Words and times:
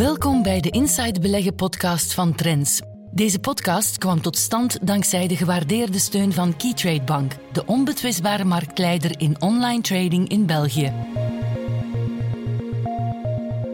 Welkom 0.00 0.42
bij 0.42 0.60
de 0.60 0.70
Inside 0.70 1.20
Beleggen 1.20 1.54
podcast 1.54 2.14
van 2.14 2.34
Trends. 2.34 2.80
Deze 3.10 3.38
podcast 3.38 3.98
kwam 3.98 4.20
tot 4.20 4.36
stand 4.36 4.86
dankzij 4.86 5.28
de 5.28 5.36
gewaardeerde 5.36 5.98
steun 5.98 6.32
van 6.32 6.56
Keytrade 6.56 7.02
Bank, 7.02 7.32
de 7.52 7.66
onbetwistbare 7.66 8.44
marktleider 8.44 9.20
in 9.20 9.42
online 9.42 9.80
trading 9.80 10.28
in 10.28 10.46
België. 10.46 10.92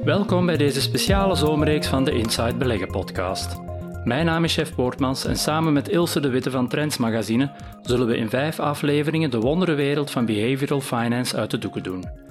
Welkom 0.04 0.46
bij 0.46 0.57
deze 0.57 0.80
speciale 0.80 1.34
zomerreeks 1.34 1.86
van 1.86 2.04
de 2.04 2.12
Inside 2.12 2.56
Beleggen 2.56 2.90
podcast. 2.90 3.56
Mijn 4.04 4.27
naam 4.27 4.45
is 4.45 4.54
Chef 4.54 4.74
Poortmans 4.74 5.24
en 5.24 5.36
samen 5.36 5.72
met 5.72 5.88
Ilse 5.88 6.20
de 6.20 6.29
Witte 6.29 6.50
van 6.50 6.68
Trends 6.68 6.96
Magazine 6.96 7.50
zullen 7.82 8.06
we 8.06 8.16
in 8.16 8.29
vijf 8.29 8.61
afleveringen 8.61 9.30
de 9.30 9.40
wonderenwereld 9.40 10.11
van 10.11 10.27
behavioral 10.27 10.80
finance 10.80 11.36
uit 11.36 11.50
de 11.50 11.58
doeken 11.58 11.82
doen. 11.82 12.25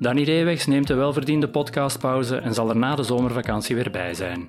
Danny 0.00 0.22
Reewegs 0.22 0.66
neemt 0.66 0.86
de 0.86 0.94
welverdiende 0.94 1.48
podcastpauze 1.48 2.36
en 2.36 2.54
zal 2.54 2.68
er 2.68 2.76
na 2.76 2.94
de 2.94 3.02
zomervakantie 3.02 3.76
weer 3.76 3.90
bij 3.90 4.14
zijn. 4.14 4.48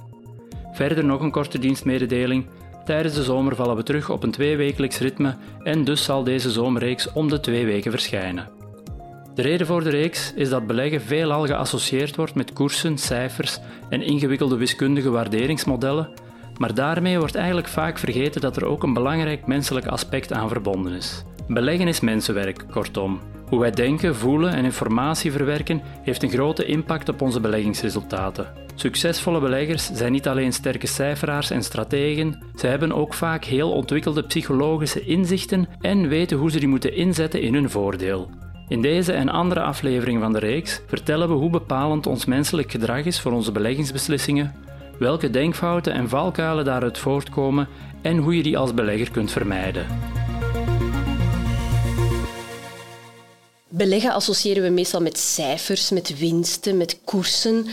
Verder 0.71 1.05
nog 1.05 1.21
een 1.21 1.31
korte 1.31 1.59
dienstmededeling. 1.59 2.45
Tijdens 2.85 3.15
de 3.15 3.23
zomer 3.23 3.55
vallen 3.55 3.75
we 3.75 3.83
terug 3.83 4.09
op 4.09 4.23
een 4.23 4.31
tweewekelijks 4.31 4.99
ritme 4.99 5.35
en 5.63 5.83
dus 5.83 6.03
zal 6.03 6.23
deze 6.23 6.51
zomerreeks 6.51 7.11
om 7.13 7.29
de 7.29 7.39
twee 7.39 7.65
weken 7.65 7.91
verschijnen. 7.91 8.49
De 9.35 9.41
reden 9.41 9.67
voor 9.67 9.83
de 9.83 9.89
reeks 9.89 10.33
is 10.33 10.49
dat 10.49 10.67
beleggen 10.67 11.01
veelal 11.01 11.45
geassocieerd 11.45 12.15
wordt 12.15 12.35
met 12.35 12.53
koersen, 12.53 12.97
cijfers 12.97 13.59
en 13.89 14.01
ingewikkelde 14.01 14.57
wiskundige 14.57 15.09
waarderingsmodellen, 15.09 16.09
maar 16.57 16.73
daarmee 16.73 17.19
wordt 17.19 17.35
eigenlijk 17.35 17.67
vaak 17.67 17.97
vergeten 17.97 18.41
dat 18.41 18.55
er 18.55 18.65
ook 18.65 18.83
een 18.83 18.93
belangrijk 18.93 19.47
menselijk 19.47 19.85
aspect 19.85 20.33
aan 20.33 20.49
verbonden 20.49 20.93
is. 20.93 21.23
Beleggen 21.47 21.87
is 21.87 21.99
mensenwerk, 21.99 22.65
kortom. 22.69 23.19
Hoe 23.51 23.59
wij 23.59 23.71
denken, 23.71 24.15
voelen 24.15 24.53
en 24.53 24.63
informatie 24.63 25.31
verwerken 25.31 25.81
heeft 26.01 26.23
een 26.23 26.29
grote 26.29 26.65
impact 26.65 27.09
op 27.09 27.21
onze 27.21 27.39
beleggingsresultaten. 27.39 28.47
Succesvolle 28.75 29.39
beleggers 29.39 29.91
zijn 29.93 30.11
niet 30.11 30.27
alleen 30.27 30.53
sterke 30.53 30.87
cijferaars 30.87 31.49
en 31.49 31.63
strategen, 31.63 32.43
ze 32.55 32.67
hebben 32.67 32.91
ook 32.91 33.13
vaak 33.13 33.43
heel 33.43 33.71
ontwikkelde 33.71 34.23
psychologische 34.23 35.01
inzichten 35.01 35.67
en 35.81 36.07
weten 36.07 36.37
hoe 36.37 36.51
ze 36.51 36.59
die 36.59 36.67
moeten 36.67 36.95
inzetten 36.95 37.41
in 37.41 37.53
hun 37.53 37.69
voordeel. 37.69 38.29
In 38.67 38.81
deze 38.81 39.13
en 39.13 39.29
andere 39.29 39.61
afleveringen 39.61 40.21
van 40.21 40.33
de 40.33 40.39
reeks 40.39 40.81
vertellen 40.87 41.27
we 41.27 41.33
hoe 41.33 41.49
bepalend 41.49 42.07
ons 42.07 42.25
menselijk 42.25 42.71
gedrag 42.71 43.05
is 43.05 43.19
voor 43.19 43.31
onze 43.31 43.51
beleggingsbeslissingen, 43.51 44.55
welke 44.99 45.29
denkfouten 45.29 45.93
en 45.93 46.09
valkuilen 46.09 46.65
daaruit 46.65 46.97
voortkomen 46.97 47.67
en 48.01 48.17
hoe 48.17 48.35
je 48.35 48.43
die 48.43 48.57
als 48.57 48.73
belegger 48.73 49.11
kunt 49.11 49.31
vermijden. 49.31 49.85
Beleggen 53.81 54.13
associëren 54.13 54.63
we 54.63 54.69
meestal 54.69 55.01
met 55.01 55.17
cijfers, 55.17 55.89
met 55.89 56.19
winsten, 56.19 56.77
met 56.77 56.99
koersen. 57.03 57.67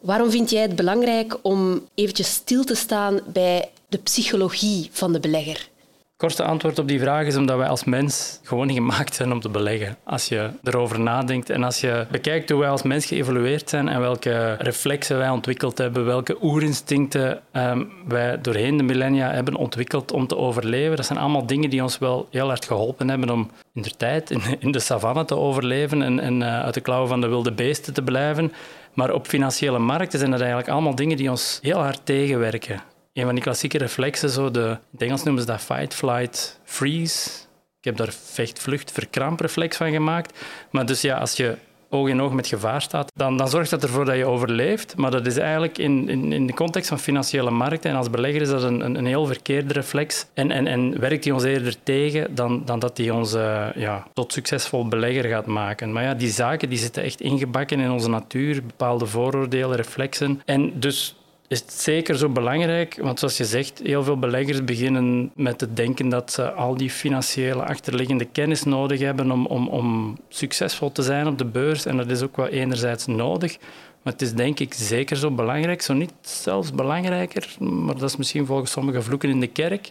Waarom 0.00 0.30
vind 0.30 0.50
jij 0.50 0.62
het 0.62 0.76
belangrijk 0.76 1.38
om 1.42 1.88
eventjes 1.94 2.32
stil 2.32 2.64
te 2.64 2.74
staan 2.74 3.20
bij 3.26 3.70
de 3.88 3.98
psychologie 3.98 4.88
van 4.92 5.12
de 5.12 5.20
belegger? 5.20 5.68
Korte 6.16 6.42
antwoord 6.42 6.78
op 6.78 6.88
die 6.88 7.00
vraag 7.00 7.26
is 7.26 7.36
omdat 7.36 7.56
wij 7.56 7.68
als 7.68 7.84
mens 7.84 8.40
gewoon 8.42 8.66
niet 8.66 8.76
gemaakt 8.76 9.14
zijn 9.14 9.32
om 9.32 9.40
te 9.40 9.48
beleggen. 9.48 9.96
Als 10.04 10.28
je 10.28 10.50
erover 10.62 11.00
nadenkt 11.00 11.50
en 11.50 11.64
als 11.64 11.80
je 11.80 12.06
bekijkt 12.10 12.50
hoe 12.50 12.60
wij 12.60 12.68
als 12.68 12.82
mens 12.82 13.06
geëvolueerd 13.06 13.68
zijn 13.68 13.88
en 13.88 14.00
welke 14.00 14.56
reflexen 14.58 15.18
wij 15.18 15.28
ontwikkeld 15.28 15.78
hebben, 15.78 16.04
welke 16.04 16.36
oerinstincten 16.42 17.40
um, 17.52 17.92
wij 18.08 18.40
doorheen 18.40 18.76
de 18.76 18.82
millennia 18.82 19.30
hebben 19.30 19.54
ontwikkeld 19.54 20.12
om 20.12 20.26
te 20.26 20.36
overleven, 20.36 20.96
dat 20.96 21.06
zijn 21.06 21.18
allemaal 21.18 21.46
dingen 21.46 21.70
die 21.70 21.82
ons 21.82 21.98
wel 21.98 22.28
heel 22.30 22.48
hard 22.48 22.64
geholpen 22.64 23.08
hebben 23.08 23.30
om 23.30 23.50
in 23.72 23.82
de 23.82 23.96
tijd 23.96 24.30
in, 24.58 24.72
de 24.72 24.80
savanne 24.80 25.24
te 25.24 25.36
overleven 25.36 26.20
en, 26.20 26.40
uh, 26.40 26.62
uit 26.62 26.74
de 26.74 26.80
klauwen 26.80 27.08
van 27.08 27.20
de 27.20 27.28
wilde 27.28 27.52
beesten 27.52 27.94
te 27.94 28.02
blijven. 28.02 28.52
Maar 28.92 29.12
op 29.12 29.26
financiële 29.26 29.78
markten 29.78 30.18
zijn 30.18 30.30
dat 30.30 30.40
eigenlijk 30.40 30.70
allemaal 30.70 30.94
dingen 30.94 31.16
die 31.16 31.30
ons 31.30 31.58
heel 31.62 31.78
hard 31.78 32.00
tegenwerken 32.04 32.82
een 33.14 33.24
van 33.24 33.34
die 33.34 33.42
klassieke 33.42 33.78
reflexen, 33.78 34.30
zo 34.30 34.50
de, 34.50 34.60
in 34.60 34.88
het 34.90 35.02
Engels 35.02 35.22
noemen 35.22 35.42
ze 35.42 35.48
dat 35.48 35.60
fight, 35.60 35.94
flight, 35.94 36.60
freeze. 36.64 37.30
Ik 37.78 37.84
heb 37.84 37.96
daar 37.96 38.12
vecht, 38.12 38.58
vlucht, 38.58 38.92
verkrampreflex 38.92 39.76
van 39.76 39.90
gemaakt. 39.90 40.38
Maar 40.70 40.86
dus 40.86 41.00
ja, 41.00 41.18
als 41.18 41.36
je 41.36 41.56
oog 41.90 42.08
in 42.08 42.22
oog 42.22 42.32
met 42.32 42.46
gevaar 42.46 42.82
staat, 42.82 43.12
dan, 43.14 43.36
dan 43.36 43.48
zorgt 43.48 43.70
dat 43.70 43.82
ervoor 43.82 44.04
dat 44.04 44.16
je 44.16 44.26
overleeft. 44.26 44.96
Maar 44.96 45.10
dat 45.10 45.26
is 45.26 45.36
eigenlijk 45.36 45.78
in, 45.78 46.08
in, 46.08 46.32
in 46.32 46.46
de 46.46 46.54
context 46.54 46.88
van 46.88 46.98
financiële 46.98 47.50
markten 47.50 47.90
en 47.90 47.96
als 47.96 48.10
belegger 48.10 48.40
is 48.40 48.48
dat 48.48 48.62
een, 48.62 48.80
een, 48.84 48.94
een 48.94 49.06
heel 49.06 49.26
verkeerde 49.26 49.72
reflex. 49.72 50.26
En, 50.34 50.50
en, 50.50 50.66
en 50.66 51.00
werkt 51.00 51.22
die 51.22 51.34
ons 51.34 51.44
eerder 51.44 51.74
tegen 51.82 52.34
dan, 52.34 52.62
dan 52.64 52.78
dat 52.78 52.96
die 52.96 53.14
ons 53.14 53.34
uh, 53.34 53.66
ja, 53.74 54.06
tot 54.14 54.32
succesvol 54.32 54.88
belegger 54.88 55.24
gaat 55.24 55.46
maken. 55.46 55.92
Maar 55.92 56.02
ja, 56.02 56.14
die 56.14 56.30
zaken 56.30 56.68
die 56.68 56.78
zitten 56.78 57.02
echt 57.02 57.20
ingebakken 57.20 57.80
in 57.80 57.90
onze 57.90 58.08
natuur, 58.08 58.62
bepaalde 58.66 59.06
vooroordelen, 59.06 59.76
reflexen. 59.76 60.42
En 60.44 60.80
dus 60.80 61.16
is 61.48 61.60
het 61.60 61.72
zeker 61.72 62.16
zo 62.16 62.28
belangrijk, 62.28 62.98
want 63.00 63.18
zoals 63.18 63.36
je 63.36 63.44
zegt, 63.44 63.80
heel 63.84 64.04
veel 64.04 64.18
beleggers 64.18 64.64
beginnen 64.64 65.30
met 65.34 65.58
te 65.58 65.72
denken 65.72 66.08
dat 66.08 66.32
ze 66.32 66.52
al 66.52 66.76
die 66.76 66.90
financiële 66.90 67.64
achterliggende 67.64 68.24
kennis 68.24 68.62
nodig 68.62 69.00
hebben 69.00 69.30
om, 69.30 69.46
om, 69.46 69.68
om 69.68 70.18
succesvol 70.28 70.92
te 70.92 71.02
zijn 71.02 71.26
op 71.26 71.38
de 71.38 71.44
beurs. 71.44 71.86
En 71.86 71.96
dat 71.96 72.10
is 72.10 72.22
ook 72.22 72.36
wel 72.36 72.48
enerzijds 72.48 73.06
nodig, 73.06 73.56
maar 74.04 74.12
het 74.12 74.22
is 74.22 74.32
denk 74.32 74.60
ik 74.60 74.74
zeker 74.74 75.16
zo 75.16 75.30
belangrijk, 75.30 75.82
zo 75.82 75.92
niet 75.92 76.12
zelfs 76.20 76.72
belangrijker, 76.72 77.56
maar 77.58 77.94
dat 77.94 78.10
is 78.10 78.16
misschien 78.16 78.46
volgens 78.46 78.70
sommige 78.70 79.02
vloeken 79.02 79.28
in 79.28 79.40
de 79.40 79.46
kerk, 79.46 79.90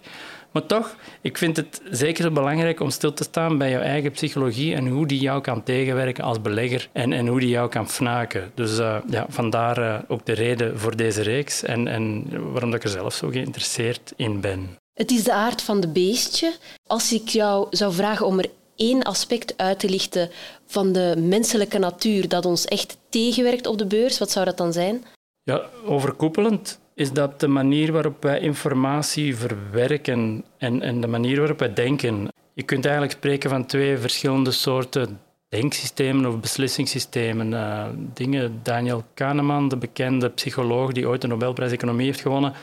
maar 0.54 0.66
toch, 0.66 0.96
ik 1.22 1.38
vind 1.38 1.58
het 1.58 1.82
zeker 1.90 2.34
belangrijk 2.34 2.80
om 2.80 2.90
stil 2.90 3.14
te 3.14 3.24
staan 3.24 3.58
bij 3.58 3.70
jouw 3.70 3.82
eigen 3.82 4.12
psychologie 4.12 4.76
en 4.76 4.88
hoe 4.88 5.08
die 5.08 5.20
jou 5.20 5.42
kan 5.42 5.64
tegenwerken 5.64 6.24
als 6.24 6.42
belegger 6.42 6.90
en, 6.92 7.14
en 7.14 7.28
hoe 7.28 7.40
die 7.40 7.50
jou 7.50 7.70
kan 7.70 7.90
fnaken. 7.90 8.52
Dus 8.56 8.80
uh, 8.80 8.98
ja, 9.10 9.26
vandaar 9.30 9.80
uh, 9.80 10.00
ook 10.08 10.26
de 10.26 10.34
reden 10.34 10.80
voor 10.80 10.96
deze 10.96 11.22
reeks 11.22 11.64
en, 11.64 11.88
en 11.88 12.28
waarom 12.52 12.74
ik 12.74 12.84
er 12.84 12.90
zelf 12.90 13.14
zo 13.14 13.30
geïnteresseerd 13.30 14.14
in 14.16 14.42
ben. 14.42 14.78
Het 14.94 15.12
is 15.12 15.24
de 15.24 15.34
aard 15.34 15.62
van 15.62 15.80
de 15.80 15.88
beestje. 15.88 16.54
Als 16.88 17.14
ik 17.14 17.28
jou 17.28 17.68
zou 17.70 17.94
vragen 17.94 18.26
om 18.26 18.40
er 18.40 18.50
één 18.76 19.04
aspect 19.04 19.58
uit 19.58 19.80
te 19.80 19.90
lichten 19.90 20.30
van 20.66 20.92
de 20.92 21.16
menselijke 21.18 21.78
natuur 21.78 22.28
dat 22.28 22.46
ons 22.46 22.66
echt 22.66 22.98
tegenwerkt 23.10 23.68
op 23.68 23.78
de 23.78 23.86
beurs, 23.86 24.20
wat 24.20 24.32
zou 24.32 24.46
dat 24.46 24.58
dan 24.58 24.74
zijn? 24.74 25.04
Ja, 25.44 25.62
overkoepelend 25.86 26.80
is 26.96 27.12
dat 27.12 27.40
de 27.40 27.48
manier 27.48 27.92
waarop 27.92 28.24
wij 28.24 28.40
informatie 28.40 29.36
verwerken 29.36 30.44
en, 30.58 30.82
en 30.82 31.02
de 31.02 31.08
manier 31.08 31.38
waarop 31.38 31.60
wij 31.60 31.74
denken. 31.74 32.28
Je 32.54 32.64
kunt 32.64 32.84
eigenlijk 32.86 33.16
spreken 33.16 33.50
van 33.50 33.66
twee 33.66 33.98
verschillende 33.98 34.52
soorten 34.52 35.20
denksystemen 35.50 36.26
of 36.26 36.40
beslissingssystemen. 36.40 37.52
Uh, 37.52 37.86
dingen, 38.14 38.60
Daniel 38.64 39.04
Kahneman, 39.14 39.68
de 39.68 39.78
bekende 39.78 40.30
psycholoog 40.30 40.92
die 40.92 41.08
ooit 41.08 41.22
de 41.22 41.28
Nobelprijs 41.28 41.72
Economie 41.72 42.06
heeft 42.06 42.22
gewonnen, 42.22 42.54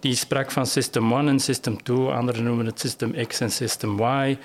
die 0.00 0.14
sprak 0.14 0.50
van 0.50 0.66
System 0.66 1.12
1 1.12 1.28
en 1.28 1.40
System 1.40 1.82
2. 1.82 1.98
Anderen 1.98 2.44
noemen 2.44 2.66
het 2.66 2.80
System 2.80 3.26
X 3.26 3.40
en 3.40 3.50
System 3.50 4.00
Y. 4.00 4.38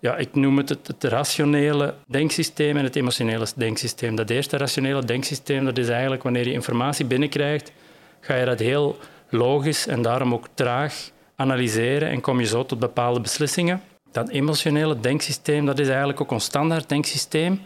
Ja, 0.00 0.16
ik 0.16 0.34
noem 0.34 0.56
het, 0.56 0.68
het 0.68 1.04
rationele 1.04 1.94
denksysteem 2.06 2.76
en 2.76 2.84
het 2.84 2.96
emotionele 2.96 3.46
denksysteem. 3.56 4.16
Dat 4.16 4.30
eerste 4.30 4.56
rationele 4.56 5.04
denksysteem 5.04 5.64
dat 5.64 5.78
is 5.78 5.88
eigenlijk 5.88 6.22
wanneer 6.22 6.46
je 6.46 6.52
informatie 6.52 7.04
binnenkrijgt, 7.04 7.72
ga 8.20 8.34
je 8.34 8.44
dat 8.44 8.58
heel 8.58 8.98
logisch 9.28 9.86
en 9.86 10.02
daarom 10.02 10.34
ook 10.34 10.46
traag 10.54 11.10
analyseren 11.36 12.08
en 12.08 12.20
kom 12.20 12.40
je 12.40 12.46
zo 12.46 12.66
tot 12.66 12.78
bepaalde 12.78 13.20
beslissingen. 13.20 13.82
Dat 14.12 14.28
emotionele 14.28 15.00
denksysteem 15.00 15.66
dat 15.66 15.78
is 15.78 15.88
eigenlijk 15.88 16.20
ook 16.20 16.30
ons 16.30 16.44
standaard 16.44 16.88
denksysteem. 16.88 17.60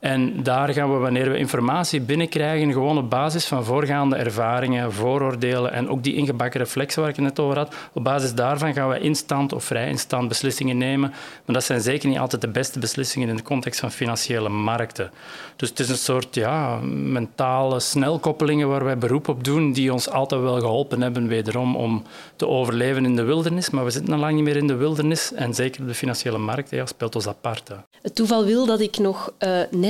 En 0.00 0.42
daar 0.42 0.68
gaan 0.68 0.92
we, 0.92 0.98
wanneer 0.98 1.30
we 1.30 1.36
informatie 1.36 2.00
binnenkrijgen, 2.00 2.72
gewoon 2.72 2.98
op 2.98 3.10
basis 3.10 3.46
van 3.46 3.64
voorgaande 3.64 4.16
ervaringen, 4.16 4.92
vooroordelen 4.92 5.72
en 5.72 5.88
ook 5.88 6.02
die 6.02 6.14
ingebakken 6.14 6.60
reflexen 6.60 7.00
waar 7.00 7.10
ik 7.10 7.16
het 7.16 7.24
net 7.24 7.38
over 7.38 7.56
had, 7.56 7.74
op 7.92 8.04
basis 8.04 8.34
daarvan 8.34 8.74
gaan 8.74 8.88
we 8.88 8.98
instant 8.98 9.52
of 9.52 9.64
vrij 9.64 9.88
instant 9.88 10.28
beslissingen 10.28 10.78
nemen. 10.78 11.10
Maar 11.44 11.54
dat 11.54 11.64
zijn 11.64 11.80
zeker 11.80 12.08
niet 12.08 12.18
altijd 12.18 12.40
de 12.40 12.48
beste 12.48 12.78
beslissingen 12.78 13.28
in 13.28 13.36
de 13.36 13.42
context 13.42 13.80
van 13.80 13.90
financiële 13.90 14.48
markten. 14.48 15.10
Dus 15.56 15.68
het 15.68 15.80
is 15.80 15.88
een 15.88 15.96
soort 15.96 16.34
ja, 16.34 16.78
mentale 16.92 17.80
snelkoppelingen 17.80 18.68
waar 18.68 18.84
wij 18.84 18.98
beroep 18.98 19.28
op 19.28 19.44
doen, 19.44 19.72
die 19.72 19.92
ons 19.92 20.10
altijd 20.10 20.40
wel 20.40 20.60
geholpen 20.60 21.02
hebben, 21.02 21.28
wederom, 21.28 21.76
om 21.76 22.02
te 22.36 22.48
overleven 22.48 23.04
in 23.04 23.16
de 23.16 23.22
wildernis. 23.22 23.70
Maar 23.70 23.84
we 23.84 23.90
zitten 23.90 24.12
al 24.12 24.18
lang 24.18 24.34
niet 24.34 24.44
meer 24.44 24.56
in 24.56 24.66
de 24.66 24.74
wildernis 24.74 25.32
en 25.32 25.54
zeker 25.54 25.86
de 25.86 25.94
financiële 25.94 26.38
markt 26.38 26.74
speelt 26.84 27.14
ons 27.14 27.26
apart. 27.26 27.70
Het 28.02 28.14
toeval 28.14 28.44
wil 28.44 28.66
dat 28.66 28.80
ik 28.80 28.98
nog 28.98 29.32
uh, 29.38 29.60
net 29.70 29.89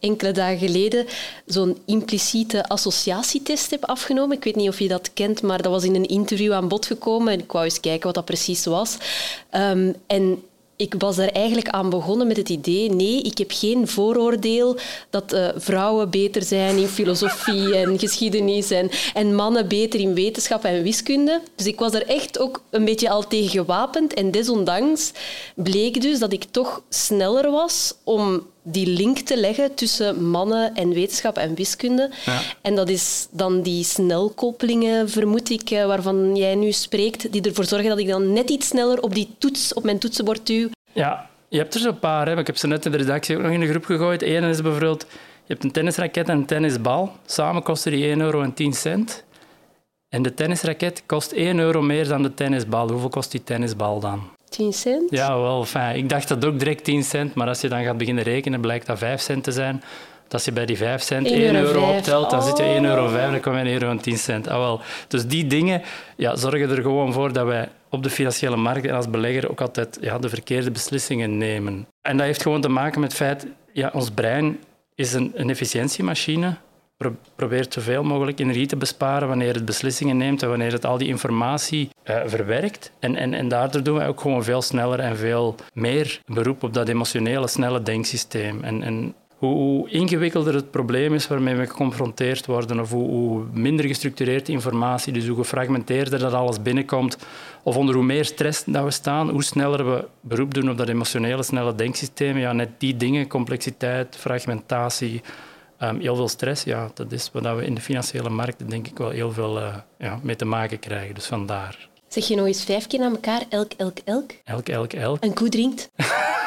enkele 0.00 0.32
dagen 0.32 0.58
geleden 0.58 1.06
zo'n 1.46 1.78
impliciete 1.86 2.68
associatietest 2.68 3.70
heb 3.70 3.84
afgenomen. 3.84 4.36
Ik 4.36 4.44
weet 4.44 4.56
niet 4.56 4.68
of 4.68 4.78
je 4.78 4.88
dat 4.88 5.12
kent, 5.12 5.42
maar 5.42 5.62
dat 5.62 5.72
was 5.72 5.84
in 5.84 5.94
een 5.94 6.08
interview 6.08 6.52
aan 6.52 6.68
bod 6.68 6.86
gekomen. 6.86 7.32
En 7.32 7.38
ik 7.38 7.52
wou 7.52 7.64
eens 7.64 7.80
kijken 7.80 8.06
wat 8.06 8.14
dat 8.14 8.24
precies 8.24 8.64
was. 8.64 8.96
Um, 9.52 9.94
en 10.06 10.42
ik 10.80 10.94
was 10.98 11.16
daar 11.16 11.28
eigenlijk 11.28 11.68
aan 11.68 11.90
begonnen 11.90 12.26
met 12.26 12.36
het 12.36 12.48
idee, 12.48 12.90
nee, 12.90 13.22
ik 13.22 13.38
heb 13.38 13.50
geen 13.52 13.88
vooroordeel 13.88 14.76
dat 15.10 15.32
uh, 15.32 15.48
vrouwen 15.56 16.10
beter 16.10 16.42
zijn 16.42 16.76
in 16.76 16.86
filosofie 16.86 17.74
en 17.80 17.98
geschiedenis 17.98 18.70
en, 18.70 18.90
en 19.14 19.34
mannen 19.34 19.68
beter 19.68 20.00
in 20.00 20.14
wetenschap 20.14 20.64
en 20.64 20.82
wiskunde. 20.82 21.40
Dus 21.54 21.66
ik 21.66 21.78
was 21.78 21.94
er 21.94 22.06
echt 22.06 22.38
ook 22.38 22.62
een 22.70 22.84
beetje 22.84 23.10
al 23.10 23.26
tegen 23.26 23.50
gewapend. 23.50 24.14
En 24.14 24.30
desondanks 24.30 25.12
bleek 25.54 26.00
dus 26.00 26.18
dat 26.18 26.32
ik 26.32 26.44
toch 26.44 26.82
sneller 26.88 27.50
was 27.50 27.94
om 28.04 28.46
die 28.62 28.86
link 28.86 29.18
te 29.18 29.36
leggen 29.36 29.74
tussen 29.74 30.24
mannen 30.24 30.74
en 30.74 30.88
wetenschap 30.88 31.36
en 31.36 31.54
wiskunde. 31.54 32.10
Ja. 32.24 32.40
En 32.60 32.74
dat 32.74 32.88
is 32.88 33.28
dan 33.30 33.62
die 33.62 33.84
snelkoppelingen, 33.84 35.08
vermoed 35.08 35.50
ik, 35.50 35.70
eh, 35.70 35.86
waarvan 35.86 36.36
jij 36.36 36.54
nu 36.54 36.72
spreekt, 36.72 37.32
die 37.32 37.42
ervoor 37.42 37.64
zorgen 37.64 37.88
dat 37.88 37.98
ik 37.98 38.08
dan 38.08 38.32
net 38.32 38.50
iets 38.50 38.68
sneller 38.68 39.00
op 39.00 39.14
die 39.14 39.34
toets 39.38 39.74
op 39.74 39.84
mijn 39.84 39.98
toetsenbord 39.98 40.46
duw. 40.46 40.68
Ja, 40.92 41.28
je 41.48 41.58
hebt 41.58 41.74
er 41.74 41.80
zo'n 41.80 41.98
paar. 41.98 42.28
Hè. 42.28 42.38
Ik 42.38 42.46
heb 42.46 42.56
ze 42.56 42.66
net 42.66 42.84
in 42.84 42.90
de 42.90 42.96
redactie 42.96 43.36
ook 43.36 43.42
nog 43.42 43.52
in 43.52 43.60
de 43.60 43.68
groep 43.68 43.84
gegooid. 43.84 44.22
Eén 44.22 44.44
is 44.44 44.62
bijvoorbeeld, 44.62 45.06
je 45.10 45.52
hebt 45.52 45.64
een 45.64 45.72
tennisraket 45.72 46.28
en 46.28 46.36
een 46.36 46.46
tennisbal. 46.46 47.12
Samen 47.26 47.62
kosten 47.62 47.92
die 47.92 48.06
1 48.06 48.20
euro 48.20 48.42
en 48.42 48.54
10 48.54 48.72
cent. 48.72 49.24
En 50.08 50.22
de 50.22 50.34
tennisraket 50.34 51.02
kost 51.06 51.32
1 51.32 51.58
euro 51.58 51.82
meer 51.82 52.08
dan 52.08 52.22
de 52.22 52.34
tennisbal. 52.34 52.90
Hoeveel 52.90 53.08
kost 53.08 53.30
die 53.30 53.44
tennisbal 53.44 54.00
dan? 54.00 54.22
10 54.50 54.72
cent? 54.72 55.10
Ja, 55.10 55.40
wel, 55.40 55.64
fijn. 55.64 55.96
Ik 55.96 56.08
dacht 56.08 56.28
dat 56.28 56.44
ook 56.44 56.58
direct 56.58 56.84
10 56.84 57.02
cent, 57.04 57.34
maar 57.34 57.48
als 57.48 57.60
je 57.60 57.68
dan 57.68 57.84
gaat 57.84 57.98
beginnen 57.98 58.24
rekenen, 58.24 58.60
blijkt 58.60 58.86
dat 58.86 58.98
5 58.98 59.20
cent 59.20 59.44
te 59.44 59.52
zijn. 59.52 59.82
Als 60.28 60.44
je 60.44 60.52
bij 60.52 60.66
die 60.66 60.76
5 60.76 61.02
cent 61.02 61.26
1 61.26 61.42
1 61.42 61.56
euro 61.56 61.96
optelt, 61.96 62.30
dan 62.30 62.42
zit 62.42 62.56
je 62.56 62.62
1 62.62 62.84
euro 62.84 63.04
Oh. 63.04 63.12
5, 63.12 63.30
dan 63.30 63.40
kom 63.40 63.52
je 63.52 63.58
1 63.64 63.72
euro 63.72 63.90
en 63.90 64.00
10 64.00 64.18
cent. 64.18 64.48
Ah, 64.48 64.58
wel. 64.58 64.80
Dus 65.08 65.26
die 65.26 65.46
dingen 65.46 65.82
ja, 66.16 66.36
zorgen 66.36 66.70
er 66.70 66.82
gewoon 66.82 67.12
voor 67.12 67.32
dat 67.32 67.46
wij 67.46 67.68
op 67.88 68.02
de 68.02 68.10
financiële 68.10 68.56
markt 68.56 68.86
en 68.86 68.94
als 68.94 69.10
belegger 69.10 69.50
ook 69.50 69.60
altijd 69.60 69.98
ja, 70.00 70.18
de 70.18 70.28
verkeerde 70.28 70.70
beslissingen 70.70 71.38
nemen. 71.38 71.86
En 72.02 72.16
dat 72.16 72.26
heeft 72.26 72.42
gewoon 72.42 72.60
te 72.60 72.68
maken 72.68 73.00
met 73.00 73.08
het 73.08 73.20
feit, 73.20 73.46
ja, 73.72 73.90
ons 73.92 74.10
brein 74.10 74.58
is 74.94 75.12
een, 75.12 75.32
een 75.34 75.50
efficiëntiemachine. 75.50 76.56
Pro- 77.00 77.16
probeert 77.36 77.72
zoveel 77.72 78.02
mogelijk 78.02 78.38
energie 78.38 78.66
te 78.66 78.76
besparen 78.76 79.28
wanneer 79.28 79.54
het 79.54 79.64
beslissingen 79.64 80.16
neemt 80.16 80.42
en 80.42 80.48
wanneer 80.48 80.72
het 80.72 80.86
al 80.86 80.98
die 80.98 81.08
informatie 81.08 81.88
eh, 82.02 82.20
verwerkt. 82.26 82.92
En, 82.98 83.16
en, 83.16 83.34
en 83.34 83.48
daardoor 83.48 83.82
doen 83.82 83.96
wij 83.96 84.08
ook 84.08 84.20
gewoon 84.20 84.44
veel 84.44 84.62
sneller 84.62 84.98
en 84.98 85.16
veel 85.16 85.54
meer 85.72 86.20
beroep 86.26 86.62
op 86.62 86.74
dat 86.74 86.88
emotionele, 86.88 87.48
snelle 87.48 87.82
denksysteem. 87.82 88.64
En, 88.64 88.82
en 88.82 89.14
hoe, 89.36 89.90
ingewikkelder 89.90 90.54
het 90.54 90.70
probleem 90.70 91.14
is 91.14 91.26
waarmee 91.26 91.54
we 91.54 91.66
geconfronteerd 91.66 92.46
worden, 92.46 92.80
of 92.80 92.90
hoe, 92.90 93.44
minder 93.52 93.86
gestructureerd 93.86 94.48
informatie, 94.48 95.12
dus 95.12 95.26
hoe 95.26 95.36
gefragmenteerder 95.36 96.18
dat 96.18 96.32
alles 96.32 96.62
binnenkomt, 96.62 97.18
of 97.62 97.76
onder 97.76 97.94
hoe 97.94 98.04
meer 98.04 98.24
stress 98.24 98.64
dat 98.64 98.84
we 98.84 98.90
staan, 98.90 99.30
hoe 99.30 99.44
sneller 99.44 99.90
we 99.90 100.04
beroep 100.20 100.54
doen 100.54 100.70
op 100.70 100.78
dat 100.78 100.88
emotionele, 100.88 101.42
snelle 101.42 101.74
denksysteem. 101.74 102.38
Ja, 102.38 102.52
net 102.52 102.68
die 102.78 102.96
dingen, 102.96 103.26
complexiteit, 103.26 104.16
fragmentatie, 104.16 105.22
ehm, 105.80 106.00
heel 106.00 106.16
veel 106.16 106.28
stress, 106.28 106.64
ja, 106.64 106.90
dat 106.94 107.12
is 107.12 107.30
wat 107.32 107.56
we 107.56 107.64
in 107.64 107.74
de 107.74 107.80
financiële 107.80 108.28
markten 108.28 108.68
denk 108.68 108.86
ik 108.86 108.98
wel 108.98 109.10
heel 109.10 109.32
veel 109.32 109.60
eh, 109.60 109.74
ja, 109.98 110.18
mee 110.22 110.36
te 110.36 110.44
maken 110.44 110.78
krijgen. 110.78 111.14
Dus 111.14 111.26
vandaar. 111.26 111.88
Zeg 112.08 112.28
je 112.28 112.36
nog 112.36 112.46
eens 112.46 112.64
vijf 112.64 112.86
keer 112.86 113.02
aan 113.02 113.12
elkaar, 113.12 113.42
elk, 113.48 113.72
elk, 113.76 113.98
elk. 114.04 114.30
Elk, 114.44 114.68
elk, 114.68 114.92
elk. 114.92 115.24
Een 115.24 115.34
koe 115.34 115.48
drinkt. 115.48 115.90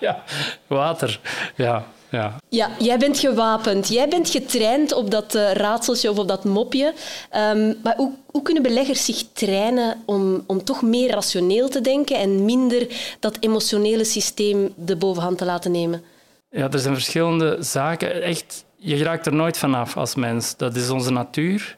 Ja, 0.00 0.22
water. 0.66 1.20
Ja, 1.56 1.86
ja. 2.10 2.36
Ja, 2.48 2.70
jij 2.78 2.98
bent 2.98 3.18
gewapend. 3.18 3.88
Jij 3.88 4.08
bent 4.08 4.30
getraind 4.30 4.92
op 4.92 5.10
dat 5.10 5.34
eh, 5.34 5.52
raadseltje 5.52 6.10
of 6.10 6.18
op 6.18 6.28
dat 6.28 6.44
mopje. 6.44 6.94
Ehm, 7.30 7.74
maar 7.82 7.96
hoe, 7.96 8.12
hoe 8.26 8.42
kunnen 8.42 8.62
beleggers 8.62 9.04
zich 9.04 9.24
trainen 9.32 10.02
om, 10.06 10.44
om 10.46 10.64
toch 10.64 10.82
meer 10.82 11.10
rationeel 11.10 11.68
te 11.68 11.80
denken 11.80 12.16
en 12.16 12.44
minder 12.44 12.86
dat 13.20 13.36
emotionele 13.40 14.04
systeem 14.04 14.72
de 14.76 14.96
bovenhand 14.96 15.38
te 15.38 15.44
laten 15.44 15.70
nemen? 15.70 16.02
Ja, 16.50 16.70
er 16.70 16.78
zijn 16.78 16.94
verschillende 16.94 17.56
zaken. 17.60 18.22
Echt, 18.22 18.64
je 18.76 19.02
raakt 19.02 19.26
er 19.26 19.34
nooit 19.34 19.58
vanaf 19.58 19.96
als 19.96 20.14
mens. 20.14 20.56
Dat 20.56 20.76
is 20.76 20.90
onze 20.90 21.12
natuur. 21.12 21.76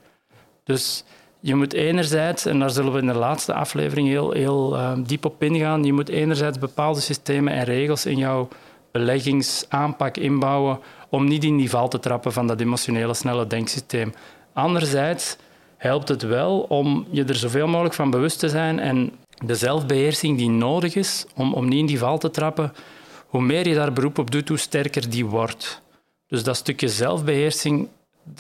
Dus 0.64 1.04
je 1.40 1.54
moet 1.54 1.72
enerzijds, 1.72 2.46
en 2.46 2.58
daar 2.58 2.70
zullen 2.70 2.92
we 2.92 2.98
in 2.98 3.06
de 3.06 3.14
laatste 3.14 3.54
aflevering 3.54 4.08
heel, 4.08 4.30
heel 4.30 4.76
eh, 4.76 4.92
diep 5.06 5.24
op 5.24 5.42
ingaan, 5.42 5.84
je 5.84 5.92
moet 5.92 6.08
enerzijds 6.08 6.58
bepaalde 6.58 7.00
systemen 7.00 7.52
en 7.52 7.64
regels 7.64 8.06
in 8.06 8.18
jouw 8.18 8.48
beleggingsaanpak 8.90 10.16
inbouwen 10.16 10.78
om 11.08 11.28
niet 11.28 11.44
in 11.44 11.56
die 11.56 11.70
val 11.70 11.88
te 11.88 11.98
trappen 11.98 12.32
van 12.32 12.46
dat 12.46 12.60
emotionele 12.60 13.14
snelle 13.14 13.46
denksysteem. 13.46 14.14
Anderzijds 14.52 15.36
helpt 15.76 16.08
het 16.08 16.22
wel 16.22 16.60
om 16.60 17.06
je 17.10 17.24
er 17.24 17.34
zoveel 17.34 17.66
mogelijk 17.66 17.94
van 17.94 18.10
bewust 18.10 18.38
te 18.38 18.48
zijn 18.48 18.78
en 18.78 19.12
de 19.44 19.54
zelfbeheersing 19.54 20.38
die 20.38 20.50
nodig 20.50 20.94
is 20.94 21.26
om, 21.34 21.54
om 21.54 21.68
niet 21.68 21.78
in 21.78 21.86
die 21.86 21.98
val 21.98 22.18
te 22.18 22.30
trappen, 22.30 22.72
hoe 23.32 23.42
meer 23.42 23.68
je 23.68 23.74
daar 23.74 23.92
beroep 23.92 24.18
op 24.18 24.30
doet, 24.30 24.48
hoe 24.48 24.58
sterker 24.58 25.10
die 25.10 25.26
wordt. 25.26 25.82
Dus 26.26 26.42
dat 26.42 26.56
stukje 26.56 26.88
zelfbeheersing, 26.88 27.88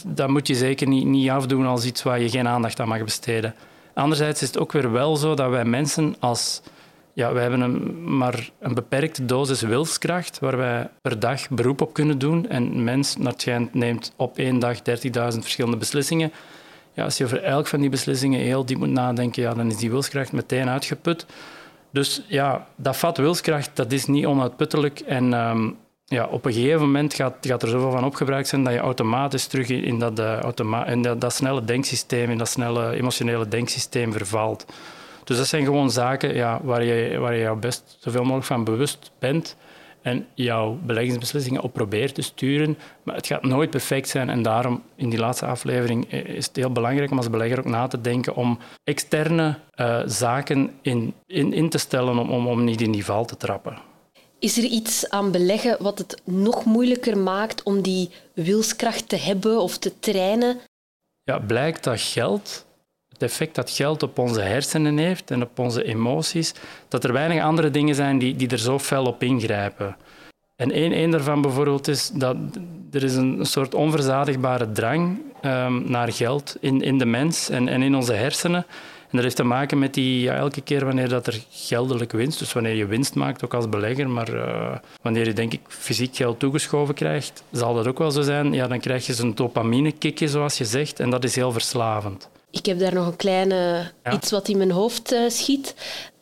dat 0.06 0.28
moet 0.28 0.46
je 0.46 0.54
zeker 0.54 0.88
niet, 0.88 1.04
niet 1.04 1.30
afdoen 1.30 1.66
als 1.66 1.84
iets 1.84 2.02
waar 2.02 2.20
je 2.20 2.30
geen 2.30 2.48
aandacht 2.48 2.80
aan 2.80 2.88
mag 2.88 3.04
besteden. 3.04 3.54
Anderzijds 3.94 4.42
is 4.42 4.48
het 4.48 4.58
ook 4.58 4.72
weer 4.72 4.92
wel 4.92 5.16
zo 5.16 5.34
dat 5.34 5.50
wij 5.50 5.64
mensen 5.64 6.16
als... 6.18 6.62
Ja, 7.12 7.32
wij 7.32 7.42
hebben 7.42 7.60
een, 7.60 8.04
maar 8.16 8.50
een 8.60 8.74
beperkte 8.74 9.24
dosis 9.24 9.60
wilskracht 9.60 10.38
waar 10.38 10.56
wij 10.56 10.88
per 11.02 11.18
dag 11.18 11.48
beroep 11.48 11.80
op 11.80 11.92
kunnen 11.92 12.18
doen. 12.18 12.48
En 12.48 12.84
mens, 12.84 13.16
neemt 13.72 14.12
op 14.16 14.38
één 14.38 14.58
dag 14.58 14.78
30.000 14.78 14.82
verschillende 15.38 15.76
beslissingen. 15.76 16.32
Ja, 16.92 17.04
als 17.04 17.16
je 17.16 17.24
over 17.24 17.42
elk 17.42 17.66
van 17.66 17.80
die 17.80 17.90
beslissingen 17.90 18.40
heel 18.40 18.64
diep 18.64 18.78
moet 18.78 18.88
nadenken, 18.88 19.42
ja, 19.42 19.54
dan 19.54 19.70
is 19.70 19.76
die 19.76 19.90
wilskracht 19.90 20.32
meteen 20.32 20.68
uitgeput. 20.68 21.26
Dus 21.92 22.22
ja, 22.26 22.66
dat 22.76 22.96
vat 22.96 23.16
wilskracht, 23.16 23.70
dat 23.74 23.92
is 23.92 24.06
niet 24.06 24.26
onuitputtelijk. 24.26 25.00
En 25.00 25.34
ehm, 25.34 25.70
ja, 26.04 26.26
op 26.26 26.44
een 26.44 26.52
gegeven 26.52 26.80
moment 26.80 27.14
gaat, 27.14 27.34
gaat 27.40 27.62
er 27.62 27.68
zoveel 27.68 27.90
van 27.90 28.04
opgebruikt 28.04 28.48
zijn 28.48 28.64
dat 28.64 28.72
je 28.72 28.78
automatisch 28.78 29.46
terug 29.46 29.68
in 29.68 29.98
dat, 29.98 30.18
eh, 30.18 30.38
automa 30.38 30.86
in 30.86 31.02
dat, 31.02 31.34
snelle 31.34 31.64
denksysteem, 31.64 32.30
in 32.30 32.38
dat 32.38 32.48
snelle 32.48 32.94
emotionele 32.94 33.48
denksysteem 33.48 34.12
vervalt. 34.12 34.66
Dus 35.24 35.36
dat 35.36 35.46
zijn 35.46 35.64
gewoon 35.64 35.90
zaken 35.90 36.34
ja, 36.34 36.60
waar, 36.62 36.84
je, 36.84 37.18
waar 37.18 37.36
je 37.36 37.54
best 37.54 37.96
zoveel 38.00 38.22
mogelijk 38.22 38.46
van 38.46 38.64
bewust 38.64 39.10
bent 39.18 39.56
en 40.02 40.26
jouw 40.34 40.78
beleggingsbeslissingen 40.82 41.62
op 41.62 41.72
probeert 41.72 42.14
te 42.14 42.22
sturen. 42.22 42.78
Maar 43.02 43.14
het 43.14 43.26
gaat 43.26 43.42
nooit 43.42 43.70
perfect 43.70 44.08
zijn 44.08 44.30
en 44.30 44.42
daarom 44.42 44.82
in 44.96 45.10
die 45.10 45.18
laatste 45.18 45.46
aflevering 45.46 46.10
eh, 46.10 46.24
is 46.24 46.46
het 46.46 46.56
heel 46.56 46.72
belangrijk 46.72 47.10
om 47.10 47.16
als 47.16 47.30
belegger 47.30 47.58
ook 47.58 47.64
na 47.64 47.86
te 47.86 48.00
denken 48.00 48.34
om 48.34 48.58
externe 48.84 49.58
eh, 49.70 50.02
zaken 50.06 50.70
in, 50.82 51.14
in, 51.26 51.52
in 51.52 51.68
te 51.68 51.78
stellen 51.78 52.18
om, 52.18 52.30
om, 52.30 52.46
om 52.46 52.64
niet 52.64 52.80
in 52.80 52.92
die 52.92 53.04
val 53.04 53.24
te 53.24 53.36
trappen. 53.36 53.78
Is 54.38 54.58
er 54.58 54.64
iets 54.64 55.10
aan 55.10 55.30
beleggen 55.30 55.76
wat 55.82 55.98
het 55.98 56.20
nog 56.24 56.64
moeilijker 56.64 57.18
maakt 57.18 57.62
om 57.62 57.82
die 57.82 58.10
wilskracht 58.34 59.08
te 59.08 59.16
hebben 59.16 59.60
of 59.60 59.78
te 59.78 59.98
trainen? 59.98 60.60
Ja, 61.22 61.38
blijkt 61.38 61.84
dat 61.84 62.00
geld, 62.00 62.66
effect 63.22 63.54
dat 63.54 63.70
geld 63.70 64.02
op 64.02 64.18
onze 64.18 64.40
hersenen 64.40 64.98
heeft 64.98 65.30
en 65.30 65.42
op 65.42 65.58
onze 65.58 65.84
emoties, 65.84 66.54
dat 66.88 67.04
er 67.04 67.12
weinig 67.12 67.42
andere 67.42 67.70
dingen 67.70 67.94
zijn 67.94 68.18
die, 68.18 68.36
die 68.36 68.48
er 68.48 68.58
zo 68.58 68.78
fel 68.78 69.04
op 69.04 69.22
ingrijpen. 69.22 69.96
En 70.56 70.70
één, 70.70 70.92
één 70.92 71.10
daarvan 71.10 71.42
bijvoorbeeld 71.42 71.88
is 71.88 72.10
dat 72.14 72.36
er 72.90 73.02
is 73.02 73.14
een, 73.14 73.46
soort 73.46 73.74
onverzadigbare 73.74 74.72
drang 74.72 75.20
um, 75.44 75.90
naar 75.90 76.12
geld 76.12 76.56
in, 76.60 76.80
in 76.80 76.98
de 76.98 77.04
mens 77.04 77.48
en, 77.48 77.68
en 77.68 77.82
in 77.82 77.96
onze 77.96 78.12
hersenen. 78.12 78.66
En 79.12 79.18
dat 79.18 79.22
heeft 79.22 79.36
te 79.36 79.44
maken 79.44 79.78
met 79.78 79.94
die, 79.94 80.20
ja, 80.20 80.34
elke 80.34 80.60
keer 80.60 80.84
wanneer 80.84 81.08
dat 81.08 81.26
er 81.26 81.40
geldelijk 81.50 82.12
winst, 82.12 82.38
dus 82.38 82.52
wanneer 82.52 82.74
je 82.74 82.86
winst 82.86 83.14
maakt, 83.14 83.44
ook 83.44 83.54
als 83.54 83.68
belegger, 83.68 84.08
maar 84.08 84.34
uh, 84.34 84.74
wanneer 85.02 85.26
je 85.26 85.32
denk 85.32 85.52
ik 85.52 85.60
fysiek 85.68 86.16
geld 86.16 86.38
toegeschoven 86.38 86.94
krijgt, 86.94 87.42
zal 87.50 87.74
dat 87.74 87.86
ook 87.86 87.98
wel 87.98 88.10
zo 88.10 88.22
zijn, 88.22 88.52
ja, 88.52 88.66
dan 88.66 88.80
krijg 88.80 89.06
je 89.06 89.14
zo'n 89.14 89.34
dopamine-kickje, 89.34 90.28
zoals 90.28 90.58
je 90.58 90.64
zegt, 90.64 91.00
en 91.00 91.10
dat 91.10 91.24
is 91.24 91.34
heel 91.34 91.52
verslavend. 91.52 92.30
Ik 92.52 92.66
heb 92.66 92.78
daar 92.78 92.94
nog 92.94 93.06
een 93.06 93.16
kleine 93.16 93.90
ja. 94.04 94.12
iets 94.12 94.30
wat 94.30 94.48
in 94.48 94.56
mijn 94.56 94.70
hoofd 94.70 95.12
uh, 95.12 95.20
schiet. 95.28 95.74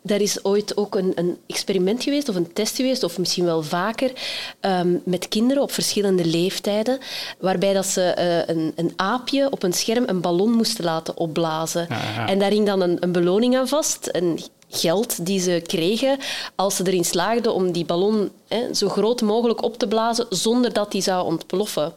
Er 0.05 0.21
is 0.21 0.45
ooit 0.45 0.77
ook 0.77 0.95
een, 0.95 1.13
een, 1.15 1.39
experiment 1.47 2.03
geweest, 2.03 2.29
of 2.29 2.35
een 2.35 2.53
test 2.53 2.77
geweest, 2.77 3.03
of 3.03 3.19
misschien 3.19 3.45
wel 3.45 3.63
vaker, 3.63 4.13
um, 4.61 5.03
met 5.05 5.29
kinderen 5.29 5.63
op 5.63 5.73
verschillende 5.73 6.25
leeftijden, 6.25 6.99
waarbij 7.39 7.73
dat 7.73 7.87
ze 7.87 8.15
uh, 8.19 8.57
een, 8.57 8.73
een, 8.77 8.93
aapje 8.97 9.51
op 9.51 9.63
een 9.63 9.73
scherm 9.73 10.05
een 10.07 10.21
ballon 10.21 10.53
moesten 10.53 10.85
laten 10.85 11.17
opblazen. 11.17 11.87
Ja, 11.89 11.97
ja. 12.15 12.29
En 12.29 12.39
daar 12.39 12.51
hing 12.51 12.67
dan 12.67 12.81
een, 12.81 12.97
een 13.01 13.13
beloning 13.13 13.57
aan 13.57 13.69
vast, 13.69 14.09
een 14.13 14.41
geld 14.71 15.27
die 15.27 15.41
ze 15.41 15.63
kregen 15.67 16.19
als 16.55 16.77
ze 16.77 16.87
erin 16.87 17.05
slaagden 17.05 17.55
om 17.55 17.73
die 17.73 17.85
ballon 17.85 18.31
hè, 18.49 18.75
zo 18.75 18.89
groot 18.89 19.21
mogelijk 19.21 19.63
op 19.63 19.79
te 19.79 19.89
blazen 19.89 20.27
zonder 20.31 20.73
dat 20.73 20.93
die 20.93 21.03
zou 21.03 21.27
ontploffen. 21.27 21.93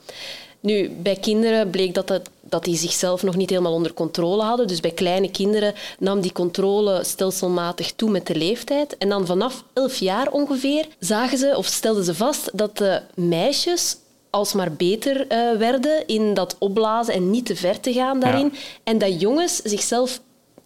Nu, 0.59 0.89
bij 0.89 1.15
kinderen 1.15 1.69
bleek 1.69 1.93
dat, 1.93 2.09
het, 2.09 2.29
dat 2.53 2.63
die 2.63 2.77
zichzelf 2.77 3.23
nog 3.23 3.35
niet 3.35 3.49
helemaal 3.49 3.73
onder 3.73 3.93
controle 3.93 4.43
hadden. 4.43 4.67
Dus 4.67 4.79
bij 4.79 4.91
kleine 4.91 5.31
kinderen 5.31 5.73
nam 5.99 6.21
die 6.21 6.31
controle 6.31 7.03
stelselmatig 7.03 7.91
toe 7.91 8.09
met 8.09 8.27
de 8.27 8.35
leeftijd. 8.35 8.97
En 8.97 9.09
dan 9.09 9.25
vanaf 9.25 9.63
elf 9.73 9.95
jaar 9.95 10.31
ongeveer 10.31 10.87
zagen 10.99 11.37
ze 11.37 11.53
of 11.57 11.65
stelden 11.65 12.03
ze 12.03 12.15
vast 12.15 12.49
dat 12.57 12.77
de 12.77 13.01
meisjes 13.15 13.97
alsmaar 14.29 14.71
beter 14.71 15.15
uh, 15.21 15.57
werden 15.57 16.07
in 16.07 16.33
dat 16.33 16.55
opblazen 16.59 17.13
en 17.13 17.29
niet 17.29 17.45
te 17.45 17.55
ver 17.55 17.79
te 17.79 17.93
gaan 17.93 18.19
daarin. 18.19 18.49
Ja. 18.53 18.59
En 18.83 18.97
dat 18.97 19.21
jongens 19.21 19.55
zichzelf 19.55 20.21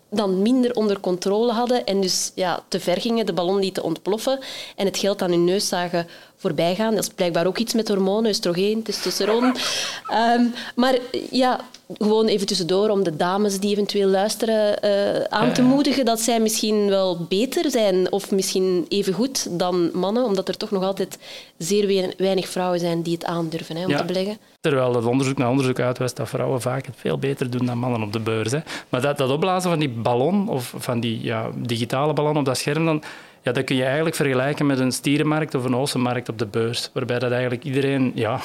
dan 0.10 0.42
minder 0.42 0.76
onder 0.76 1.00
controle 1.00 1.52
hadden 1.52 1.86
en 1.86 2.02
dus 2.02 2.32
ja, 2.36 2.64
te 2.68 2.80
ver 2.80 3.02
gingen, 3.02 3.26
de 3.26 3.34
ballon 3.34 3.60
lieten 3.60 3.84
ontploffen 3.84 4.40
en 4.76 4.86
het 4.86 4.98
geld 4.98 5.22
aan 5.22 5.30
hun 5.30 5.44
neus 5.44 5.68
zagen 5.68 6.08
voorbij 6.38 6.76
gaan. 6.76 6.96
Dat 6.96 7.04
is 7.04 7.14
blijkbaar 7.16 7.48
ook 7.48 7.58
iets 7.58 7.74
met 7.74 7.88
hormonen, 7.88 8.30
oestrogeen, 8.30 8.84
testosteron. 8.84 9.44
um, 9.44 10.54
maar 10.76 10.98
ja, 11.32 11.60
gewoon 11.98 12.26
even 12.26 12.48
tussendoor 12.48 12.90
om 12.90 13.04
de 13.04 13.16
dames 13.16 13.60
die 13.60 13.72
eventueel 13.72 14.10
luisteren 14.10 14.86
uh, 14.86 15.24
aan 15.30 15.54
te 15.54 15.62
moedigen 15.62 16.06
dat 16.06 16.20
zij 16.20 16.40
misschien 16.40 16.90
wel 16.90 17.26
beter 17.30 17.72
zijn 17.72 18.12
of 18.12 18.32
misschien 18.32 18.86
even 18.90 19.14
goed 19.14 19.60
dan 19.60 19.90
mannen, 19.94 20.24
omdat 20.26 20.48
er 20.48 20.58
toch 20.58 20.72
nog 20.72 20.84
altijd 20.84 21.18
zeer 21.58 22.14
weinig 22.18 22.48
vrouwen 22.48 22.80
zijn 22.80 23.02
die 23.02 23.14
het 23.14 23.26
aandurven 23.26 23.76
hè, 23.76 23.86
om 23.86 23.96
te 23.96 24.06
beleggen. 24.06 24.38
Terwijl 24.62 24.96
het 24.96 25.06
onderzoek 25.06 25.38
naar 25.38 25.50
onderzoek 25.50 25.80
uitwijst 25.80 26.16
dat 26.16 26.30
vrouwen 26.30 26.62
vaak 26.62 26.86
het 26.86 26.96
veel 26.98 27.18
beter 27.18 27.50
doen 27.50 27.66
dan 27.66 27.78
mannen 27.78 28.02
op 28.02 28.14
de 28.14 28.20
beurs. 28.20 28.52
Hè. 28.52 28.60
Maar 28.90 29.02
dat, 29.02 29.18
dat 29.18 29.30
opblazen 29.30 29.70
van 29.70 29.80
die 29.80 29.90
ballon, 29.90 30.50
of 30.50 30.74
van 30.78 31.00
die 31.00 31.24
ja, 31.24 31.50
digitale 31.56 32.14
ballon 32.14 32.38
op 32.38 32.46
dat 32.46 32.58
scherm, 32.58 32.86
dan, 32.86 33.04
ja, 33.42 33.52
dat 33.52 33.64
kun 33.64 33.76
je 33.76 33.84
eigenlijk 33.84 34.16
vergelijken 34.16 34.66
met 34.66 34.80
een 34.80 34.92
stierenmarkt 34.92 35.56
of 35.56 35.64
een 35.64 35.74
ossenmarkt 35.74 36.30
op 36.30 36.38
de 36.38 36.46
beurs. 36.46 36.90
Waarbij 36.94 37.20
dat 37.20 37.32
eigenlijk 37.32 37.64
iedereen 37.64 38.12
ja, 38.16 38.40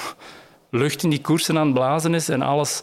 lucht 0.70 1.02
in 1.02 1.10
die 1.10 1.20
koersen 1.20 1.58
aan 1.58 1.66
het 1.66 1.74
blazen 1.74 2.14
is 2.14 2.28
en 2.28 2.42
alles, 2.42 2.82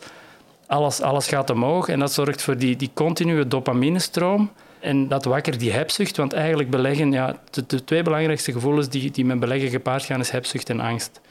alles, 0.67 1.01
alles 1.01 1.27
gaat 1.27 1.49
omhoog. 1.49 1.87
En 1.87 1.99
dat 1.99 2.13
zorgt 2.13 2.41
voor 2.41 2.57
die, 2.57 2.75
die 2.75 2.91
continue 2.93 3.47
dopaminestroom. 3.47 4.51
En 4.79 5.07
dat 5.07 5.25
wakker 5.25 5.57
die 5.57 5.71
hebzucht, 5.71 6.17
want 6.17 6.33
eigenlijk 6.33 6.69
beleggen, 6.69 7.11
ja, 7.11 7.39
de, 7.49 7.63
de, 7.67 7.83
twee 7.83 8.03
belangrijkste 8.03 8.51
gevoelens 8.51 8.89
die, 8.89 9.11
die 9.11 9.25
met 9.25 9.39
beleggen 9.39 9.69
gepaard 9.69 10.03
gaan, 10.03 10.19
is 10.19 10.29
hebzucht 10.29 10.69
en 10.69 10.79
angst. 10.79 11.21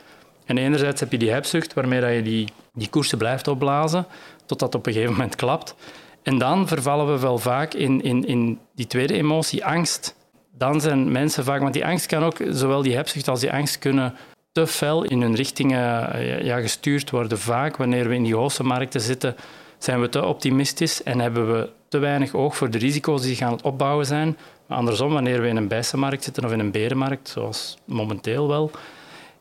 En 0.45 0.59
enerzijds 0.59 1.01
heb 1.01 1.13
je 1.13 1.19
die 1.19 1.31
hebzucht, 1.31 1.75
waarmee 1.75 2.01
dat 2.01 2.13
je 2.13 2.23
die, 2.23 2.49
die 2.73 2.89
koersen 2.89 3.19
blijft 3.19 3.49
opblazen, 3.49 4.07
totdat 4.47 4.75
op 4.75 4.87
een 4.87 4.93
gegeven 4.93 5.15
moment 5.15 5.37
klapt. 5.37 5.75
En 6.23 6.39
dan 6.39 6.69
vervallen 6.69 7.13
we 7.13 7.21
wel 7.21 7.39
vaak 7.39 7.75
in, 7.75 8.03
in, 8.03 8.27
in 8.27 8.59
die 8.75 8.87
tweede 8.87 9.15
emotie, 9.15 9.65
angst. 9.65 10.15
Dan 10.59 10.81
zijn 10.81 11.13
mensen 11.13 11.45
vaak, 11.45 11.61
want 11.61 11.73
die 11.73 11.87
angst 11.87 12.07
kan 12.07 12.25
ook, 12.25 12.37
zowel 12.49 12.83
die 12.83 12.95
hebzucht 12.95 13.29
als 13.29 13.41
die 13.41 13.53
angst 13.53 13.79
kunnen 13.79 14.15
te 14.53 14.67
fel 14.67 15.05
in 15.05 15.23
hun 15.23 15.35
richtingen 15.35 16.13
eh, 16.13 16.43
ja, 16.43 16.61
gestuurd 16.61 17.11
worden. 17.11 17.39
Vaak 17.39 17.77
wanneer 17.77 18.09
we 18.09 18.15
in 18.15 18.23
die 18.23 18.35
hoogste 18.35 18.63
markten 18.63 19.01
zitten, 19.01 19.37
zijn 19.79 20.01
we 20.01 20.09
te 20.09 20.25
optimistisch 20.25 21.03
en 21.03 21.21
hebben 21.21 21.53
we 21.53 21.71
te 21.89 21.99
weinig 21.99 22.35
oog 22.35 22.57
voor 22.57 22.71
de 22.71 22.79
risico's 22.79 23.23
die 23.23 23.37
gaan 23.37 23.63
opbouwen 23.63 24.07
zijn. 24.07 24.37
Maar 24.67 24.79
andersom, 24.79 25.13
wanneer 25.13 25.41
we 25.41 25.49
in 25.49 25.57
een 25.57 25.69
bijsenmarkt 25.69 26.25
zitten 26.25 26.45
of 26.45 26.53
in 26.53 26.59
een 26.59 26.71
berenmarkt, 26.71 27.29
zoals 27.29 27.79
momenteel 27.85 28.49
wel, 28.49 28.71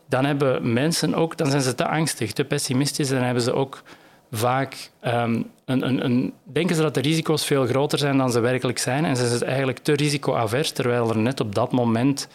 dan 0.09 0.25
hebben 0.25 0.73
mensen 0.73 1.15
ook, 1.15 1.37
dan 1.37 1.49
zijn 1.49 1.61
ze 1.61 1.75
te 1.75 1.87
angstig, 1.87 2.31
te 2.31 2.43
pessimistisch 2.45 3.11
en 3.11 3.23
hebben 3.23 3.43
ze 3.43 3.53
ook 3.53 3.83
vaak 4.31 4.91
um, 5.05 5.51
een, 5.65 5.87
een, 5.87 6.05
een, 6.05 6.33
denken 6.43 6.75
ze 6.75 6.81
dat 6.81 6.93
de 6.93 7.01
risico's 7.01 7.45
veel 7.45 7.65
groter 7.65 7.99
zijn 7.99 8.17
dan 8.17 8.31
ze 8.31 8.39
werkelijk 8.39 8.77
zijn 8.77 9.05
en 9.05 9.15
zijn 9.15 9.37
ze 9.37 9.45
eigenlijk 9.45 9.77
te 9.77 9.93
risicoavers, 9.93 10.71
terwijl 10.71 11.09
er 11.09 11.17
net 11.17 11.39
op 11.39 11.55
dat 11.55 11.71
moment 11.71 12.27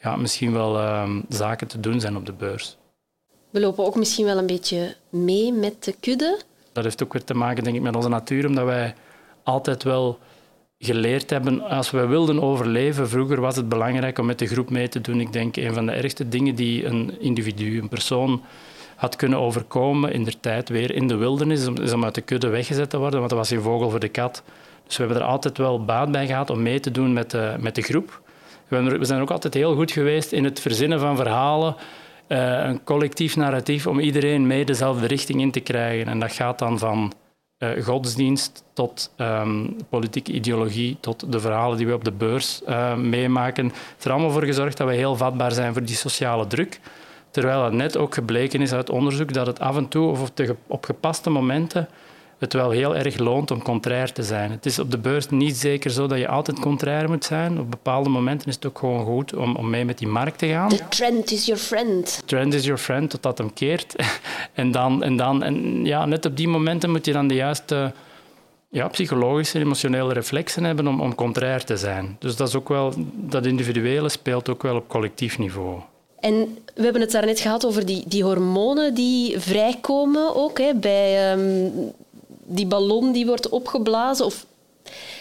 ja, 0.00 0.16
misschien 0.16 0.52
wel 0.52 1.00
um, 1.02 1.24
zaken 1.28 1.66
te 1.66 1.80
doen 1.80 2.00
zijn 2.00 2.16
op 2.16 2.26
de 2.26 2.32
beurs. 2.32 2.76
We 3.50 3.60
lopen 3.60 3.84
ook 3.84 3.96
misschien 3.96 4.24
wel 4.24 4.38
een 4.38 4.46
beetje 4.46 4.96
mee 5.10 5.52
met 5.52 5.84
de 5.84 5.94
kudde. 6.00 6.40
Dat 6.72 6.84
heeft 6.84 7.02
ook 7.02 7.12
weer 7.12 7.24
te 7.24 7.34
maken 7.34 7.64
denk 7.64 7.76
ik, 7.76 7.82
met 7.82 7.96
onze 7.96 8.08
natuur, 8.08 8.46
omdat 8.46 8.64
wij 8.64 8.94
altijd 9.42 9.82
wel 9.82 10.18
geleerd 10.78 11.30
hebben. 11.30 11.60
Als 11.60 11.90
we 11.90 12.06
wilden 12.06 12.42
overleven, 12.42 13.08
vroeger 13.08 13.40
was 13.40 13.56
het 13.56 13.68
belangrijk 13.68 14.18
om 14.18 14.26
met 14.26 14.38
de 14.38 14.46
groep 14.46 14.70
mee 14.70 14.88
te 14.88 15.00
doen. 15.00 15.20
Ik 15.20 15.32
denk 15.32 15.56
een 15.56 15.74
van 15.74 15.86
de 15.86 15.92
ergste 15.92 16.28
dingen 16.28 16.54
die 16.54 16.84
een 16.84 17.20
individu, 17.20 17.78
een 17.80 17.88
persoon 17.88 18.42
had 18.96 19.16
kunnen 19.16 19.38
overkomen 19.38 20.12
in 20.12 20.24
de 20.24 20.40
tijd 20.40 20.68
weer 20.68 20.94
in 20.94 21.06
de 21.06 21.16
wildernis, 21.16 21.68
is 21.82 21.92
om 21.92 22.04
uit 22.04 22.14
de 22.14 22.20
kudde 22.20 22.48
weggezet 22.48 22.90
te 22.90 22.98
worden, 22.98 23.18
want 23.18 23.30
dat 23.30 23.38
was 23.38 23.50
een 23.50 23.60
vogel 23.60 23.90
voor 23.90 24.00
de 24.00 24.08
kat. 24.08 24.42
Dus 24.86 24.96
we 24.96 25.02
hebben 25.02 25.22
er 25.22 25.28
altijd 25.28 25.58
wel 25.58 25.84
baat 25.84 26.10
bij 26.12 26.26
gehad 26.26 26.50
om 26.50 26.62
mee 26.62 26.80
te 26.80 26.90
doen 26.90 27.12
met 27.12 27.30
de, 27.30 27.54
met 27.58 27.74
de 27.74 27.82
groep. 27.82 28.20
We 28.68 28.98
zijn 29.00 29.20
ook 29.20 29.30
altijd 29.30 29.54
heel 29.54 29.74
goed 29.74 29.92
geweest 29.92 30.32
in 30.32 30.44
het 30.44 30.60
verzinnen 30.60 31.00
van 31.00 31.16
verhalen, 31.16 31.76
uh, 32.28 32.64
een 32.64 32.84
collectief 32.84 33.36
narratief 33.36 33.86
om 33.86 34.00
iedereen 34.00 34.46
mee 34.46 34.64
dezelfde 34.64 35.06
richting 35.06 35.40
in 35.40 35.50
te 35.50 35.60
krijgen. 35.60 36.06
En 36.06 36.20
dat 36.20 36.32
gaat 36.32 36.58
dan 36.58 36.78
van 36.78 37.12
uh, 37.58 37.84
godsdienst 37.84 38.64
tot 38.72 39.12
um, 39.16 39.76
politieke 39.88 40.32
ideologie, 40.32 40.96
tot 41.00 41.32
de 41.32 41.40
verhalen 41.40 41.76
die 41.76 41.86
we 41.86 41.94
op 41.94 42.04
de 42.04 42.12
beurs 42.12 42.60
uh, 42.68 42.94
meemaken. 42.94 43.64
Het 43.66 43.74
is 43.98 44.04
er 44.04 44.10
allemaal 44.10 44.30
voor 44.30 44.44
gezorgd 44.44 44.76
dat 44.76 44.88
we 44.88 44.94
heel 44.94 45.16
vatbaar 45.16 45.52
zijn 45.52 45.72
voor 45.72 45.84
die 45.84 45.96
sociale 45.96 46.46
druk. 46.46 46.80
Terwijl 47.36 47.64
het 47.64 47.72
net 47.72 47.96
ook 47.96 48.14
gebleken 48.14 48.60
is 48.60 48.72
uit 48.72 48.90
onderzoek 48.90 49.32
dat 49.32 49.46
het 49.46 49.60
af 49.60 49.76
en 49.76 49.88
toe 49.88 50.10
of 50.10 50.32
op 50.66 50.84
gepaste 50.84 51.30
momenten 51.30 51.88
het 52.38 52.52
wel 52.52 52.70
heel 52.70 52.96
erg 52.96 53.18
loont 53.18 53.50
om 53.50 53.62
contrair 53.62 54.12
te 54.12 54.22
zijn. 54.22 54.50
Het 54.50 54.66
is 54.66 54.78
op 54.78 54.90
de 54.90 54.98
beurs 54.98 55.28
niet 55.28 55.56
zeker 55.56 55.90
zo 55.90 56.06
dat 56.06 56.18
je 56.18 56.28
altijd 56.28 56.60
contrair 56.60 57.08
moet 57.08 57.24
zijn. 57.24 57.58
Op 57.58 57.70
bepaalde 57.70 58.08
momenten 58.08 58.48
is 58.48 58.54
het 58.54 58.66
ook 58.66 58.78
gewoon 58.78 59.04
goed 59.04 59.34
om, 59.34 59.56
om 59.56 59.70
mee 59.70 59.84
met 59.84 59.98
die 59.98 60.08
markt 60.08 60.38
te 60.38 60.46
gaan. 60.46 60.68
The 60.68 60.88
trend 60.88 61.30
is 61.30 61.46
your 61.46 61.60
friend. 61.60 62.22
Trend 62.24 62.54
is 62.54 62.64
your 62.64 62.80
friend, 62.80 63.10
totdat 63.10 63.38
hem 63.38 63.52
keert. 63.52 63.94
en 64.52 64.70
dan, 64.70 65.02
en 65.02 65.16
dan 65.16 65.42
en 65.42 65.84
ja, 65.84 66.06
net 66.06 66.26
op 66.26 66.36
die 66.36 66.48
momenten 66.48 66.90
moet 66.90 67.06
je 67.06 67.12
dan 67.12 67.28
de 67.28 67.34
juiste 67.34 67.92
ja, 68.70 68.88
psychologische, 68.88 69.58
emotionele 69.58 70.12
reflexen 70.12 70.64
hebben 70.64 70.86
om, 70.86 71.00
om 71.00 71.14
contrair 71.14 71.64
te 71.64 71.76
zijn. 71.76 72.16
Dus 72.18 72.36
dat 72.36 72.48
is 72.48 72.54
ook 72.54 72.68
wel, 72.68 72.92
dat 73.14 73.46
individuele 73.46 74.08
speelt 74.08 74.48
ook 74.48 74.62
wel 74.62 74.76
op 74.76 74.88
collectief 74.88 75.38
niveau. 75.38 75.80
En 76.20 76.58
we 76.74 76.82
hebben 76.82 77.00
het 77.00 77.10
daarnet 77.10 77.40
gehad 77.40 77.66
over 77.66 77.86
die, 77.86 78.04
die 78.06 78.24
hormonen 78.24 78.94
die 78.94 79.40
vrijkomen 79.40 80.34
ook 80.34 80.58
hè, 80.58 80.74
bij 80.74 81.32
um, 81.32 81.72
die 82.46 82.66
ballon 82.66 83.12
die 83.12 83.26
wordt 83.26 83.48
opgeblazen? 83.48 84.24
Of 84.24 84.46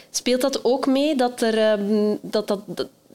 speelt 0.09 0.41
dat 0.41 0.65
ook 0.65 0.85
mee 0.85 1.15
dat, 1.15 1.41
er, 1.41 1.57
ehm, 1.57 2.15
dat, 2.21 2.47
dat, 2.47 2.59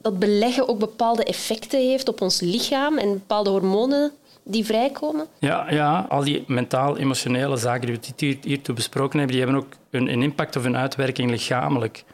dat, 0.02 0.18
beleggen 0.18 0.68
ook 0.68 0.78
bepaalde 0.78 1.24
effecten 1.24 1.80
heeft 1.80 2.08
op 2.08 2.20
ons 2.20 2.40
lichaam 2.40 2.98
en 2.98 3.12
bepaalde 3.12 3.50
hormonen 3.50 4.12
die 4.42 4.64
vrijkomen? 4.64 5.26
Ja, 5.38 5.70
ja 5.70 6.06
al 6.08 6.24
die 6.24 6.44
mentaal-emotionele 6.46 7.56
zaken 7.56 7.86
die 7.86 7.98
we 8.00 8.12
hier, 8.16 8.38
hiertoe 8.42 8.74
besproken 8.74 9.18
hebben, 9.18 9.36
die 9.36 9.44
hebben 9.44 9.64
ook 9.64 9.72
een, 9.90 10.12
een 10.12 10.22
impact 10.22 10.56
of 10.56 10.64
een 10.64 10.76
uitwerking 10.76 11.30
lichamelijk. 11.30 12.04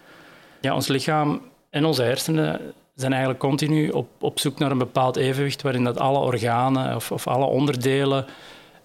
Ja, 0.61 0.75
ons 0.75 0.89
lichaam 0.89 1.41
en 1.71 1.85
onze 1.85 2.03
hersenen 2.03 2.61
zijn 2.97 3.13
eigenlijk 3.13 3.41
continu 3.41 3.89
op, 3.89 4.09
op 4.21 4.39
zoek 4.39 4.59
naar 4.59 4.71
een 4.71 4.79
bepaald 4.79 5.17
evenwicht 5.17 5.63
waarin 5.63 5.85
dat 5.85 5.99
alle 5.99 6.19
organen 6.19 6.95
of, 6.95 7.13
of 7.13 7.27
alle 7.27 7.45
onderdelen 7.45 8.27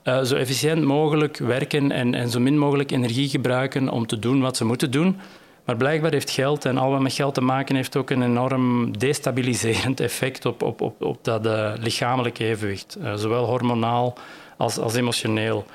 uh, 0.04 0.22
zo 0.22 0.36
efficiënt 0.36 0.84
mogelijk 0.84 1.38
werken 1.38 1.92
en, 1.92 2.14
en 2.14 2.30
zo 2.30 2.40
min 2.40 2.58
mogelijk 2.58 2.92
energie 2.92 3.30
gebruiken 3.30 3.90
om 3.90 4.08
te 4.08 4.20
doen 4.20 4.42
wat 4.42 4.58
ze 4.58 4.66
moeten 4.66 4.92
doen. 4.92 5.20
Maar 5.66 5.78
blijkbaar 5.78 6.12
heeft 6.12 6.30
geld 6.30 6.66
en 6.66 6.78
al 6.78 6.92
wat 6.92 7.02
met 7.02 7.14
geld 7.14 7.34
te 7.34 7.42
maken 7.42 7.76
heeft 7.76 7.96
ook 7.96 8.10
een 8.10 8.22
enorm 8.22 8.98
destabiliserend 8.98 10.00
effect 10.10 10.46
op, 10.46 10.64
op, 10.64 10.82
op, 10.82 11.02
op 11.02 11.24
dat 11.24 11.46
uh, 11.46 11.74
lichamelijke 11.80 12.46
evenwicht, 12.46 12.98
uh, 13.02 13.14
zowel 13.14 13.46
hormonaal 13.46 14.14
als, 14.58 14.78
als 14.78 14.96
emotioneel. 14.96 15.66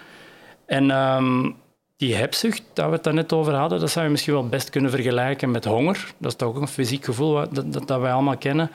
En 0.67 0.91
um, 0.91 1.57
die 1.97 2.15
hebzucht, 2.15 2.63
daar 2.73 2.91
we 2.91 2.99
het 3.03 3.13
net 3.13 3.33
over 3.33 3.55
hadden, 3.55 3.81
dat 3.81 3.91
zou 3.91 4.05
je 4.05 4.11
misschien 4.11 4.33
wel 4.33 4.49
best 4.49 4.71
kunnen 4.71 4.91
vergelijken 4.91 5.51
met 5.51 5.65
honger. 5.65 6.15
Dat 6.19 6.31
is 6.31 6.37
toch 6.37 6.49
ook 6.49 6.61
een 6.61 6.69
fysiek 6.69 7.05
gevoel 7.05 7.35
dat, 7.35 7.73
dat, 7.73 7.89
dat 7.89 8.01
wij 8.01 8.13
allemaal 8.13 8.37
kennen. 8.37 8.71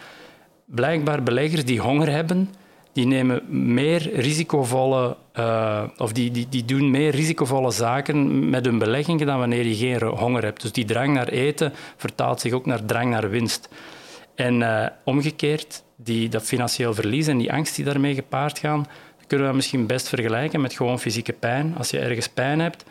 Blijkbaar 0.66 1.24
beleggers 1.24 1.66
die 1.66 1.80
honger 1.80 2.10
hebben, 2.10 2.50
die 2.94 3.06
nemen 3.06 3.74
meer 3.74 4.16
risicovolle, 4.16 5.18
uh, 5.40 5.84
of 5.98 6.12
die, 6.12 6.32
die, 6.32 6.48
die 6.50 6.66
doen 6.66 6.92
meer 6.92 7.12
risicovolle 7.12 7.72
zaken 7.72 8.50
met 8.50 8.66
hun 8.66 8.78
beleggingen 8.78 9.26
dan 9.26 9.40
wanneer 9.40 9.66
je 9.66 9.76
geen 9.76 10.04
honger 10.04 10.44
hebt. 10.44 10.62
Dus 10.62 10.72
die 10.72 10.86
drang 10.86 11.14
naar 11.14 11.28
eten 11.28 11.74
vertaalt 11.98 12.40
zich 12.40 12.54
ook 12.54 12.66
naar 12.66 12.86
drang 12.86 13.10
naar 13.10 13.30
winst. 13.30 13.70
En 14.36 14.62
uh, 14.62 14.86
omgekeerd, 15.04 15.84
die, 15.96 16.30
dat 16.30 16.44
financieel 16.44 16.94
verlies 16.94 17.28
en 17.28 17.38
die 17.38 17.54
angst 17.54 17.76
die 17.76 17.86
daarmee 17.86 18.14
gepaard 18.14 18.60
gaan, 18.60 18.88
kunnen 19.28 19.50
we 19.50 19.56
misschien 19.56 19.88
best 19.88 20.08
vergelijken 20.08 20.62
met 20.62 20.74
gewoon 20.74 21.00
fysieke 21.00 21.34
pijn. 21.34 21.76
Als 21.78 21.90
je 21.90 22.00
ergens 22.00 22.30
pijn 22.30 22.60
hebt, 22.60 22.84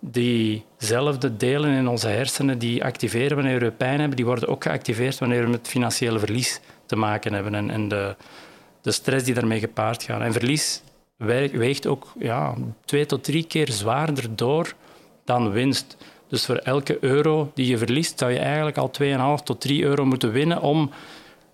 diezelfde 0.00 1.36
delen 1.36 1.70
in 1.70 1.88
onze 1.88 2.08
hersenen 2.08 2.58
die 2.58 2.84
activeren 2.84 3.36
wanneer 3.36 3.60
we 3.60 3.70
pijn 3.70 3.98
hebben, 3.98 4.16
die 4.16 4.26
worden 4.26 4.48
ook 4.48 4.62
geactiveerd 4.62 5.18
wanneer 5.18 5.42
we 5.42 5.50
met 5.50 5.68
financiële 5.68 6.18
verlies 6.18 6.60
te 6.86 6.96
maken 6.96 7.32
hebben. 7.32 7.54
En, 7.54 7.70
en 7.70 7.88
de, 7.88 8.16
de 8.82 8.92
stress 8.92 9.24
die 9.24 9.34
daarmee 9.34 9.60
gepaard 9.60 10.02
gaat. 10.02 10.20
En 10.20 10.32
verlies 10.32 10.82
weegt 11.16 11.86
ook 11.86 12.12
ja, 12.18 12.54
twee 12.84 13.06
tot 13.06 13.24
drie 13.24 13.44
keer 13.44 13.72
zwaarder 13.72 14.36
door 14.36 14.74
dan 15.24 15.50
winst. 15.50 15.96
Dus 16.28 16.46
voor 16.46 16.56
elke 16.56 16.98
euro 17.00 17.50
die 17.54 17.66
je 17.66 17.78
verliest, 17.78 18.18
zou 18.18 18.32
je 18.32 18.38
eigenlijk 18.38 18.76
al 18.76 18.90
2,5 19.38 19.42
tot 19.44 19.60
3 19.60 19.84
euro 19.84 20.04
moeten 20.04 20.32
winnen 20.32 20.60
om 20.60 20.90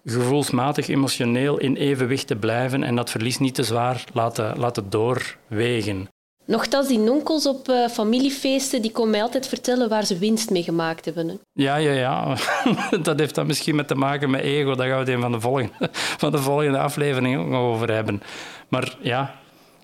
gevoelsmatig, 0.04 0.88
emotioneel 0.88 1.58
in 1.58 1.76
evenwicht 1.76 2.26
te 2.26 2.36
blijven 2.36 2.82
en 2.82 2.96
dat 2.96 3.10
verlies 3.10 3.38
niet 3.38 3.54
te 3.54 3.62
zwaar 3.62 4.04
laten, 4.12 4.58
laten 4.58 4.90
doorwegen. 4.90 6.08
Nochtans, 6.46 6.88
die 6.88 7.10
onkels 7.10 7.46
op 7.46 7.68
uh, 7.68 7.88
familiefeesten, 7.88 8.82
die 8.82 8.90
komen 8.90 9.10
mij 9.10 9.22
altijd 9.22 9.48
vertellen 9.48 9.88
waar 9.88 10.04
ze 10.04 10.18
winst 10.18 10.50
mee 10.50 10.62
gemaakt 10.62 11.04
hebben. 11.04 11.40
Ja, 11.52 11.76
ja, 11.76 11.92
ja. 11.92 12.36
dat 13.02 13.18
heeft 13.18 13.34
dan 13.34 13.46
misschien 13.46 13.76
met 13.76 13.88
te 13.88 13.94
maken 13.94 14.30
met 14.30 14.40
ego. 14.40 14.74
Daar 14.74 14.86
gaan 14.86 14.94
we 14.94 15.04
het 15.04 15.14
in 15.14 15.20
van 15.20 15.32
de 15.32 15.40
volgende, 15.40 15.72
van 16.22 16.32
de 16.32 16.38
volgende 16.38 16.78
aflevering 16.78 17.38
ook 17.38 17.48
nog 17.48 17.60
over 17.60 17.92
hebben. 17.92 18.22
Maar 18.68 18.96
ja, 19.00 19.34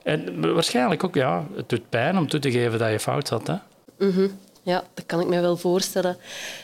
en 0.03 0.53
waarschijnlijk 0.55 1.05
ook, 1.05 1.15
ja, 1.15 1.47
het 1.57 1.69
doet 1.69 1.89
pijn 1.89 2.19
om 2.19 2.29
toe 2.29 2.41
te 2.41 2.51
geven 2.51 2.79
dat 2.79 2.91
je 2.91 3.01
fout 3.01 3.29
zat. 3.29 3.47
Hè? 3.47 3.55
Mm 3.99 4.39
Ja, 4.63 4.85
dat 4.95 5.07
kan 5.07 5.21
ik 5.21 5.27
me 5.27 5.41
wel 5.41 5.57
voorstellen. 5.57 6.17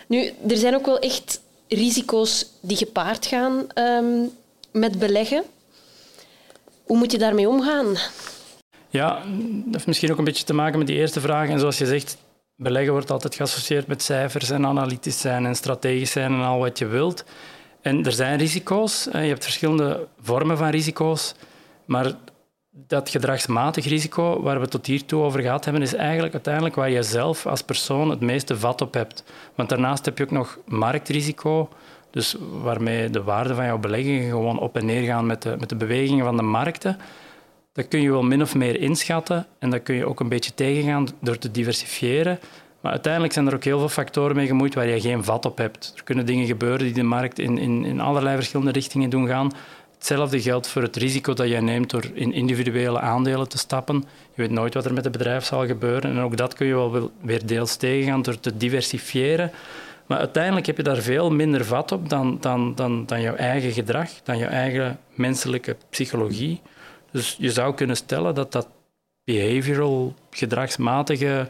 Nu, 0.06 0.32
er 0.48 0.56
zijn 0.56 0.74
ook 0.74 0.86
wel 0.86 0.98
echt 0.98 1.40
risico's 1.68 2.50
die 2.60 2.76
gepaard 2.76 3.26
gaan 3.26 3.66
um, 3.74 4.30
met 4.72 4.98
beleggen. 4.98 5.42
Hoe 6.84 6.96
moet 6.96 7.12
je 7.12 7.18
daarmee 7.18 7.48
omgaan? 7.48 7.96
Ja, 8.96 9.14
dat 9.64 9.72
heeft 9.72 9.86
misschien 9.86 10.12
ook 10.12 10.18
een 10.18 10.24
beetje 10.24 10.44
te 10.44 10.54
maken 10.54 10.78
met 10.78 10.86
die 10.86 10.96
eerste 10.96 11.20
vraag. 11.20 11.48
En 11.48 11.58
zoals 11.58 11.78
je 11.78 11.86
zegt, 11.86 12.18
beleggen 12.56 12.92
wordt 12.92 13.10
altijd 13.10 13.34
geassocieerd 13.34 13.86
met 13.86 14.02
cijfers 14.02 14.50
en 14.50 14.66
analytisch 14.66 15.20
zijn 15.20 15.46
en 15.46 15.54
strategisch 15.54 16.10
zijn 16.10 16.32
en 16.32 16.40
al 16.40 16.58
wat 16.58 16.78
je 16.78 16.86
wilt. 16.86 17.24
En 17.80 18.04
er 18.04 18.12
zijn 18.12 18.38
risico's. 18.38 19.08
Je 19.12 19.18
hebt 19.18 19.44
verschillende 19.44 20.06
vormen 20.20 20.56
van 20.56 20.68
risico's. 20.68 21.34
Maar 21.84 22.12
dat 22.70 23.08
gedragsmatig 23.08 23.84
risico 23.84 24.42
waar 24.42 24.60
we 24.60 24.68
tot 24.68 24.86
hiertoe 24.86 25.22
over 25.22 25.40
gehad 25.40 25.64
hebben, 25.64 25.82
is 25.82 25.94
eigenlijk 25.94 26.34
uiteindelijk 26.34 26.74
waar 26.74 26.90
je 26.90 27.02
zelf 27.02 27.46
als 27.46 27.62
persoon 27.62 28.10
het 28.10 28.20
meeste 28.20 28.58
vat 28.58 28.80
op 28.80 28.94
hebt. 28.94 29.24
Want 29.54 29.68
daarnaast 29.68 30.04
heb 30.04 30.18
je 30.18 30.24
ook 30.24 30.30
nog 30.30 30.58
marktrisico, 30.66 31.68
dus 32.10 32.36
waarmee 32.62 33.10
de 33.10 33.22
waarde 33.22 33.54
van 33.54 33.64
jouw 33.64 33.78
beleggingen 33.78 34.30
gewoon 34.30 34.58
op 34.58 34.76
en 34.76 34.86
neer 34.86 35.02
gaan 35.02 35.26
met 35.26 35.42
de, 35.42 35.56
met 35.58 35.68
de 35.68 35.76
bewegingen 35.76 36.24
van 36.24 36.36
de 36.36 36.42
markten. 36.42 36.98
Dat 37.76 37.88
kun 37.88 38.00
je 38.00 38.10
wel 38.10 38.22
min 38.22 38.42
of 38.42 38.54
meer 38.54 38.80
inschatten 38.80 39.46
en 39.58 39.70
dat 39.70 39.82
kun 39.82 39.94
je 39.94 40.06
ook 40.06 40.20
een 40.20 40.28
beetje 40.28 40.54
tegengaan 40.54 41.08
door 41.20 41.38
te 41.38 41.50
diversifiëren. 41.50 42.38
Maar 42.80 42.92
uiteindelijk 42.92 43.32
zijn 43.32 43.46
er 43.46 43.54
ook 43.54 43.64
heel 43.64 43.78
veel 43.78 43.88
factoren 43.88 44.36
mee 44.36 44.46
gemoeid 44.46 44.74
waar 44.74 44.86
je 44.86 45.00
geen 45.00 45.24
vat 45.24 45.44
op 45.44 45.58
hebt. 45.58 45.92
Er 45.96 46.02
kunnen 46.02 46.26
dingen 46.26 46.46
gebeuren 46.46 46.78
die 46.78 46.92
de 46.92 47.02
markt 47.02 47.38
in, 47.38 47.58
in, 47.58 47.84
in 47.84 48.00
allerlei 48.00 48.36
verschillende 48.36 48.72
richtingen 48.72 49.10
doen 49.10 49.26
gaan. 49.26 49.52
Hetzelfde 49.94 50.40
geldt 50.40 50.68
voor 50.68 50.82
het 50.82 50.96
risico 50.96 51.34
dat 51.34 51.48
je 51.48 51.60
neemt 51.60 51.90
door 51.90 52.04
in 52.14 52.32
individuele 52.32 53.00
aandelen 53.00 53.48
te 53.48 53.58
stappen. 53.58 54.04
Je 54.34 54.42
weet 54.42 54.50
nooit 54.50 54.74
wat 54.74 54.84
er 54.84 54.92
met 54.92 55.04
het 55.04 55.12
bedrijf 55.12 55.44
zal 55.44 55.66
gebeuren. 55.66 56.10
En 56.10 56.18
ook 56.18 56.36
dat 56.36 56.54
kun 56.54 56.66
je 56.66 56.74
wel 56.74 57.10
weer 57.20 57.46
deels 57.46 57.76
tegengaan 57.76 58.22
door 58.22 58.40
te 58.40 58.56
diversifiëren. 58.56 59.50
Maar 60.06 60.18
uiteindelijk 60.18 60.66
heb 60.66 60.76
je 60.76 60.82
daar 60.82 61.02
veel 61.02 61.30
minder 61.30 61.64
vat 61.64 61.92
op 61.92 62.08
dan, 62.08 62.36
dan, 62.40 62.74
dan, 62.74 63.06
dan 63.06 63.20
jouw 63.20 63.34
eigen 63.34 63.72
gedrag, 63.72 64.10
dan 64.22 64.38
jouw 64.38 64.50
eigen 64.50 64.98
menselijke 65.14 65.76
psychologie. 65.90 66.60
Dus 67.16 67.36
je 67.38 67.50
zou 67.50 67.74
kunnen 67.74 67.96
stellen 67.96 68.34
dat 68.34 68.52
dat 68.52 68.68
behavioral, 69.24 70.14
gedragsmatige, 70.30 71.48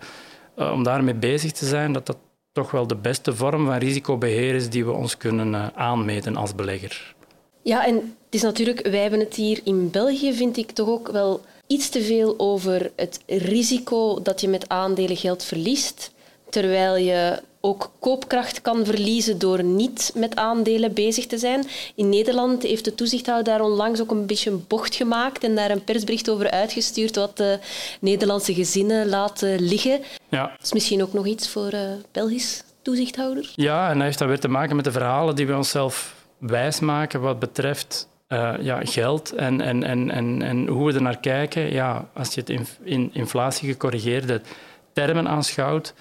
uh, 0.58 0.72
om 0.72 0.82
daarmee 0.82 1.14
bezig 1.14 1.52
te 1.52 1.66
zijn, 1.66 1.92
dat 1.92 2.06
dat 2.06 2.16
toch 2.52 2.70
wel 2.70 2.86
de 2.86 2.96
beste 2.96 3.34
vorm 3.34 3.66
van 3.66 3.76
risicobeheer 3.76 4.54
is 4.54 4.68
die 4.68 4.84
we 4.84 4.92
ons 4.92 5.16
kunnen 5.16 5.52
uh, 5.52 5.66
aanmeten 5.74 6.36
als 6.36 6.54
belegger. 6.54 7.14
Ja, 7.62 7.86
en 7.86 7.94
het 7.94 8.34
is 8.34 8.42
natuurlijk, 8.42 8.86
wij 8.86 9.00
hebben 9.00 9.20
het 9.20 9.34
hier 9.34 9.60
in 9.64 9.90
België, 9.90 10.34
vind 10.34 10.56
ik 10.56 10.70
toch 10.70 10.88
ook 10.88 11.08
wel 11.08 11.40
iets 11.66 11.88
te 11.88 12.02
veel 12.02 12.34
over 12.38 12.90
het 12.96 13.20
risico 13.26 14.22
dat 14.22 14.40
je 14.40 14.48
met 14.48 14.68
aandelen 14.68 15.16
geld 15.16 15.44
verliest, 15.44 16.10
terwijl 16.56 16.96
je 16.96 17.42
ook 17.60 17.90
koopkracht 17.98 18.62
kan 18.62 18.84
verliezen 18.84 19.38
door 19.38 19.64
niet 19.64 20.12
met 20.14 20.36
aandelen 20.36 20.92
bezig 20.94 21.26
te 21.26 21.38
zijn. 21.38 21.64
In 21.94 22.08
Nederland 22.08 22.62
heeft 22.62 22.84
de 22.84 22.94
toezichthouder 22.94 23.52
daar 23.52 23.62
onlangs 23.62 24.00
ook 24.00 24.10
een 24.10 24.26
beetje 24.26 24.50
een 24.50 24.64
bocht 24.68 24.94
gemaakt 24.94 25.44
en 25.44 25.54
daar 25.54 25.70
een 25.70 25.84
persbericht 25.84 26.30
over 26.30 26.50
uitgestuurd 26.50 27.16
wat 27.16 27.36
de 27.36 27.58
Nederlandse 28.00 28.54
gezinnen 28.54 29.08
laten 29.08 29.60
liggen. 29.60 30.00
Ja. 30.28 30.42
Dat 30.42 30.62
is 30.62 30.72
misschien 30.72 31.02
ook 31.02 31.12
nog 31.12 31.26
iets 31.26 31.48
voor 31.48 31.72
uh, 31.72 31.80
Belgisch 32.12 32.62
toezichthouder. 32.82 33.52
Ja, 33.54 33.88
en 33.90 33.94
dat 33.94 34.04
heeft 34.04 34.18
dat 34.18 34.28
weer 34.28 34.40
te 34.40 34.48
maken 34.48 34.76
met 34.76 34.84
de 34.84 34.92
verhalen 34.92 35.36
die 35.36 35.46
we 35.46 35.56
onszelf 35.56 36.14
wijsmaken 36.38 37.20
wat 37.20 37.38
betreft 37.38 38.08
uh, 38.28 38.54
ja, 38.60 38.80
geld 38.84 39.34
en, 39.34 39.60
en, 39.60 39.82
en, 39.82 40.10
en, 40.10 40.42
en 40.42 40.66
hoe 40.66 40.86
we 40.86 40.94
er 40.94 41.02
naar 41.02 41.20
kijken. 41.20 41.72
Ja, 41.72 42.08
als 42.14 42.34
je 42.34 42.40
het 42.40 42.50
in, 42.50 42.66
in 42.82 43.10
inflatie 43.12 43.68
gecorrigeerde 43.68 44.40
termen 44.92 45.28
aanschouwt, 45.28 45.94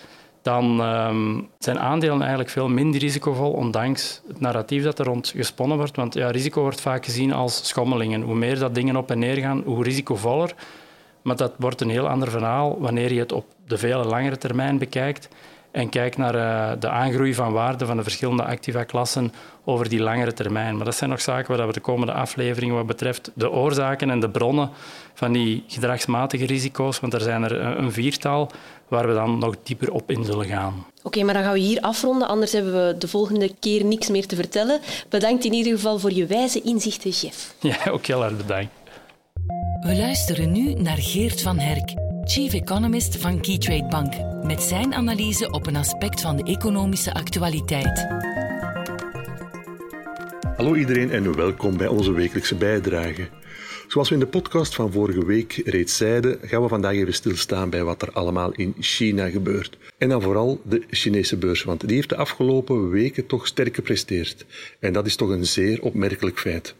dan 0.45 0.79
um, 0.81 1.47
zijn 1.59 1.79
aandelen 1.79 2.19
eigenlijk 2.19 2.49
veel 2.49 2.67
minder 2.67 2.99
risicovol, 2.99 3.51
ondanks 3.51 4.21
het 4.27 4.39
narratief 4.39 4.83
dat 4.83 4.99
er 4.99 5.05
rond 5.05 5.33
gesponnen 5.35 5.77
wordt. 5.77 5.95
Want 5.95 6.13
ja, 6.13 6.31
risico 6.31 6.61
wordt 6.61 6.81
vaak 6.81 7.05
gezien 7.05 7.33
als 7.33 7.67
schommelingen. 7.67 8.21
Hoe 8.21 8.35
meer 8.35 8.59
dat 8.59 8.75
dingen 8.75 8.95
op 8.95 9.11
en 9.11 9.19
neer 9.19 9.37
gaan, 9.37 9.61
hoe 9.65 9.83
risicovoller. 9.83 10.55
Maar 11.21 11.35
dat 11.35 11.53
wordt 11.57 11.81
een 11.81 11.89
heel 11.89 12.07
ander 12.07 12.31
verhaal 12.31 12.79
wanneer 12.79 13.13
je 13.13 13.19
het 13.19 13.31
op 13.31 13.45
de 13.67 13.77
vele 13.77 14.03
langere 14.03 14.37
termijn 14.37 14.77
bekijkt 14.77 15.29
en 15.75 15.89
kijkt 15.89 16.17
naar 16.17 16.35
uh, 16.35 16.71
de 16.79 16.89
aangroei 16.89 17.33
van 17.33 17.51
waarde 17.51 17.85
van 17.85 17.97
de 17.97 18.03
verschillende 18.03 18.43
activa-klassen 18.43 19.33
over 19.65 19.89
die 19.89 19.99
langere 19.99 20.33
termijn. 20.33 20.75
Maar 20.75 20.85
dat 20.85 20.95
zijn 20.95 21.09
nog 21.09 21.21
zaken 21.21 21.57
waar 21.57 21.67
we 21.67 21.73
de 21.73 21.79
komende 21.79 22.13
afleveringen 22.13 22.75
wat 22.75 22.85
betreft 22.85 23.31
de 23.33 23.51
oorzaken 23.51 24.09
en 24.09 24.19
de 24.19 24.29
bronnen 24.29 24.69
van 25.13 25.31
die 25.31 25.63
gedragsmatige 25.67 26.45
risico's, 26.45 26.99
want 26.99 27.13
er 27.13 27.21
zijn 27.21 27.43
er 27.43 27.61
een 27.61 27.91
viertal 27.91 28.51
waar 28.87 29.07
we 29.07 29.13
dan 29.13 29.37
nog 29.37 29.55
dieper 29.63 29.91
op 29.91 30.11
in 30.11 30.25
zullen 30.25 30.45
gaan. 30.45 30.85
Oké, 31.03 31.23
maar 31.23 31.33
dan 31.33 31.43
gaan 31.43 31.53
we 31.53 31.59
hier 31.59 31.81
afronden, 31.81 32.27
anders 32.27 32.51
hebben 32.51 32.87
we 32.87 32.97
de 32.97 33.07
volgende 33.07 33.51
keer 33.59 33.85
niks 33.85 34.09
meer 34.09 34.27
te 34.27 34.35
vertellen. 34.35 34.79
Bedankt 35.09 35.45
in 35.45 35.53
ieder 35.53 35.73
geval 35.73 35.99
voor 35.99 36.11
je 36.11 36.25
wijze 36.25 36.61
inzichten, 36.61 37.09
Jeff. 37.09 37.55
Ja, 37.59 37.91
ook 37.91 38.05
heel 38.05 38.23
erg 38.23 38.37
bedankt. 38.37 38.71
We 39.79 39.95
luisteren 39.95 40.51
nu 40.51 40.73
naar 40.73 40.97
Geert 40.97 41.41
van 41.41 41.59
Herk, 41.59 41.93
Chief 42.27 42.53
Economist 42.53 43.17
van 43.17 43.41
Keytrade 43.41 43.87
Bank, 43.87 44.13
met 44.43 44.61
zijn 44.61 44.93
analyse 44.93 45.51
op 45.51 45.67
een 45.67 45.75
aspect 45.75 46.21
van 46.21 46.35
de 46.35 46.43
economische 46.43 47.13
actualiteit. 47.13 48.07
Hallo 50.55 50.75
iedereen 50.75 51.11
en 51.11 51.35
welkom 51.35 51.77
bij 51.77 51.87
onze 51.87 52.11
wekelijkse 52.11 52.55
bijdrage. 52.55 53.27
Zoals 53.87 54.09
we 54.09 54.13
in 54.13 54.19
de 54.19 54.27
podcast 54.27 54.75
van 54.75 54.91
vorige 54.91 55.25
week 55.25 55.61
reeds 55.65 55.97
zeiden, 55.97 56.39
gaan 56.41 56.61
we 56.61 56.67
vandaag 56.67 56.93
even 56.93 57.13
stilstaan 57.13 57.69
bij 57.69 57.83
wat 57.83 58.01
er 58.01 58.11
allemaal 58.11 58.51
in 58.51 58.75
China 58.79 59.29
gebeurt. 59.29 59.77
En 59.97 60.09
dan 60.09 60.21
vooral 60.21 60.61
de 60.63 60.83
Chinese 60.89 61.37
beurs, 61.37 61.63
want 61.63 61.87
die 61.87 61.95
heeft 61.95 62.09
de 62.09 62.15
afgelopen 62.15 62.89
weken 62.89 63.25
toch 63.25 63.47
sterk 63.47 63.75
gepresteerd. 63.75 64.45
En 64.79 64.93
dat 64.93 65.05
is 65.05 65.15
toch 65.15 65.29
een 65.29 65.45
zeer 65.45 65.81
opmerkelijk 65.81 66.39
feit. 66.39 66.75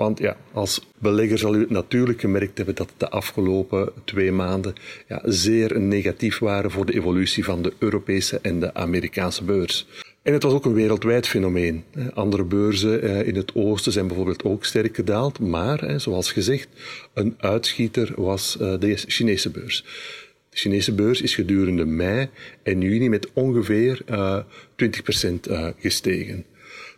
Want 0.00 0.18
ja, 0.18 0.36
als 0.52 0.86
belegger 0.98 1.38
zal 1.38 1.54
u 1.54 1.66
natuurlijk 1.68 2.20
gemerkt 2.20 2.56
hebben 2.56 2.74
dat 2.74 2.92
de 2.96 3.10
afgelopen 3.10 3.92
twee 4.04 4.32
maanden 4.32 4.74
ja, 5.08 5.22
zeer 5.24 5.80
negatief 5.80 6.38
waren 6.38 6.70
voor 6.70 6.86
de 6.86 6.94
evolutie 6.94 7.44
van 7.44 7.62
de 7.62 7.72
Europese 7.78 8.38
en 8.42 8.60
de 8.60 8.74
Amerikaanse 8.74 9.44
beurs. 9.44 9.86
En 10.22 10.32
het 10.32 10.42
was 10.42 10.52
ook 10.52 10.64
een 10.64 10.74
wereldwijd 10.74 11.28
fenomeen. 11.28 11.84
Andere 12.14 12.44
beurzen 12.44 13.02
eh, 13.02 13.26
in 13.26 13.36
het 13.36 13.54
oosten 13.54 13.92
zijn 13.92 14.06
bijvoorbeeld 14.06 14.44
ook 14.44 14.64
sterk 14.64 14.96
gedaald, 14.96 15.38
maar 15.38 16.00
zoals 16.00 16.32
gezegd, 16.32 16.68
een 17.14 17.34
uitschieter 17.38 18.12
was 18.16 18.58
eh, 18.58 18.78
de 18.78 18.96
Chinese 18.96 19.50
beurs. 19.50 19.84
De 20.50 20.56
Chinese 20.56 20.92
beurs 20.94 21.20
is 21.20 21.34
gedurende 21.34 21.84
mei 21.84 22.28
en 22.62 22.80
juni 22.80 23.08
met 23.08 23.28
ongeveer 23.32 24.02
20% 24.04 24.06
eh, 25.50 25.66
gestegen. 25.78 26.44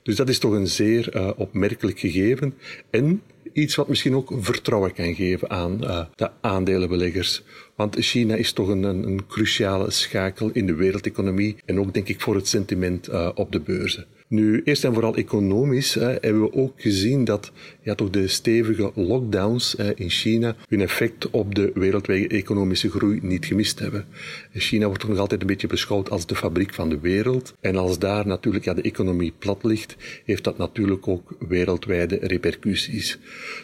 Dus 0.03 0.17
dat 0.17 0.29
is 0.29 0.39
toch 0.39 0.53
een 0.53 0.67
zeer 0.67 1.35
opmerkelijk 1.37 1.99
gegeven 1.99 2.55
en 2.91 3.23
iets 3.53 3.75
wat 3.75 3.89
misschien 3.89 4.15
ook 4.15 4.33
vertrouwen 4.41 4.93
kan 4.93 5.15
geven 5.15 5.51
aan 5.51 5.79
de 6.15 6.31
aandelenbeleggers. 6.41 7.43
Want 7.75 7.97
China 7.99 8.35
is 8.35 8.53
toch 8.53 8.69
een, 8.69 8.83
een, 8.83 9.27
cruciale 9.27 9.91
schakel 9.91 10.51
in 10.53 10.67
de 10.67 10.75
wereldeconomie 10.75 11.57
en 11.65 11.81
ook 11.81 11.95
denk 11.95 12.09
ik 12.09 12.21
voor 12.21 12.35
het 12.35 12.49
sentiment 12.49 13.09
uh, 13.09 13.29
op 13.35 13.53
de 13.53 13.61
beurzen. 13.61 14.07
Nu, 14.29 14.61
eerst 14.65 14.85
en 14.85 14.93
vooral 14.93 15.17
economisch 15.17 15.95
hè, 15.95 16.11
hebben 16.21 16.43
we 16.43 16.53
ook 16.53 16.73
gezien 16.77 17.25
dat 17.25 17.53
ja, 17.83 17.95
toch 17.95 18.11
de 18.11 18.29
stevige 18.29 18.93
lockdowns 18.95 19.75
in 19.95 20.11
China 20.11 20.57
hun 20.69 20.81
effect 20.81 21.31
op 21.31 21.55
de 21.55 21.71
wereldwijde 21.75 22.29
economische 22.29 22.91
groei 22.91 23.19
niet 23.23 23.47
gemist 23.47 23.79
hebben. 23.79 24.05
China 24.53 24.87
wordt 24.87 25.09
nog 25.09 25.19
altijd 25.19 25.41
een 25.41 25.47
beetje 25.47 25.67
beschouwd 25.67 26.11
als 26.11 26.27
de 26.27 26.35
fabriek 26.35 26.75
van 26.75 26.89
de 26.89 27.01
wereld. 27.01 27.55
En 27.61 27.77
als 27.77 27.99
daar 27.99 28.27
natuurlijk 28.27 28.65
ja, 28.65 28.75
de 28.75 28.83
economie 28.83 29.33
plat 29.39 29.65
ligt, 29.65 29.97
heeft 30.25 30.45
dat 30.45 30.59
natuurlijk 30.59 31.09
ook 31.09 31.35
wereldwijde 31.49 32.19
repercussies. 32.23 33.19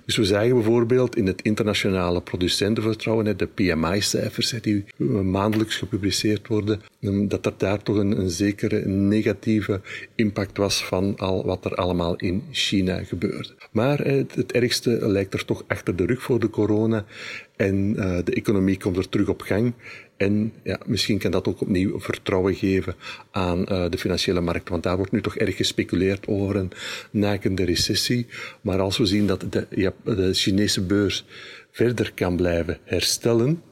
Dus 0.05 0.17
we 0.17 0.25
zagen 0.25 0.55
bijvoorbeeld 0.55 1.17
in 1.17 1.27
het 1.27 1.43
internationale 1.43 2.21
producentenvertrouwen, 2.21 3.37
de 3.37 3.47
PMI-cijfers 3.47 4.55
die 4.61 4.85
maandelijks 5.23 5.77
gepubliceerd 5.77 6.47
worden, 6.47 6.81
dat 7.29 7.47
er 7.47 7.53
daar 7.57 7.83
toch 7.83 7.97
een, 7.97 8.19
een 8.19 8.31
zekere 8.31 8.87
negatieve 8.89 9.81
impact 10.15 10.57
was 10.57 10.85
van 10.85 11.17
al 11.17 11.45
wat 11.45 11.65
er 11.65 11.75
allemaal 11.75 12.17
in 12.17 12.43
China 12.51 13.05
gebeurde. 13.05 13.57
Maar 13.71 14.01
het, 14.09 14.53
ergste 14.53 15.09
lijkt 15.09 15.35
er 15.35 15.45
toch 15.45 15.65
achter 15.67 15.97
de 15.97 16.07
rug 16.07 16.23
voor 16.23 16.41
de 16.41 16.51
corona 16.51 17.05
en 17.57 17.95
uh, 17.97 18.19
de 18.25 18.35
economie 18.35 18.79
komt 18.79 18.97
er 18.97 19.09
terug 19.09 19.29
op 19.29 19.41
gang. 19.41 19.73
En 20.17 20.53
ja, 20.63 20.81
misschien 20.87 21.19
kan 21.19 21.31
dat 21.31 21.49
ook 21.49 21.61
opnieuw 21.61 22.01
vertrouwen 22.01 22.55
geven 22.55 22.95
aan 23.31 23.59
uh, 23.59 23.85
de 23.91 23.99
financiële 23.99 24.41
markt. 24.41 24.69
Want 24.69 24.83
daar 24.83 24.97
wordt 24.97 25.13
nu 25.13 25.21
toch 25.21 25.37
erg 25.37 25.57
gespeculeerd 25.57 26.27
over 26.27 26.57
een 26.57 26.71
nakende 27.11 27.65
recessie. 27.65 28.27
Maar 28.61 28.81
als 28.81 28.99
we 28.99 29.07
zien 29.07 29.27
dat 29.27 29.45
de, 29.51 29.93
de 30.05 30.35
Chinese 30.35 30.83
beurs 30.83 31.25
verder 31.71 32.13
kan 32.15 32.37
blijven 32.37 32.79
herstellen, 32.85 33.63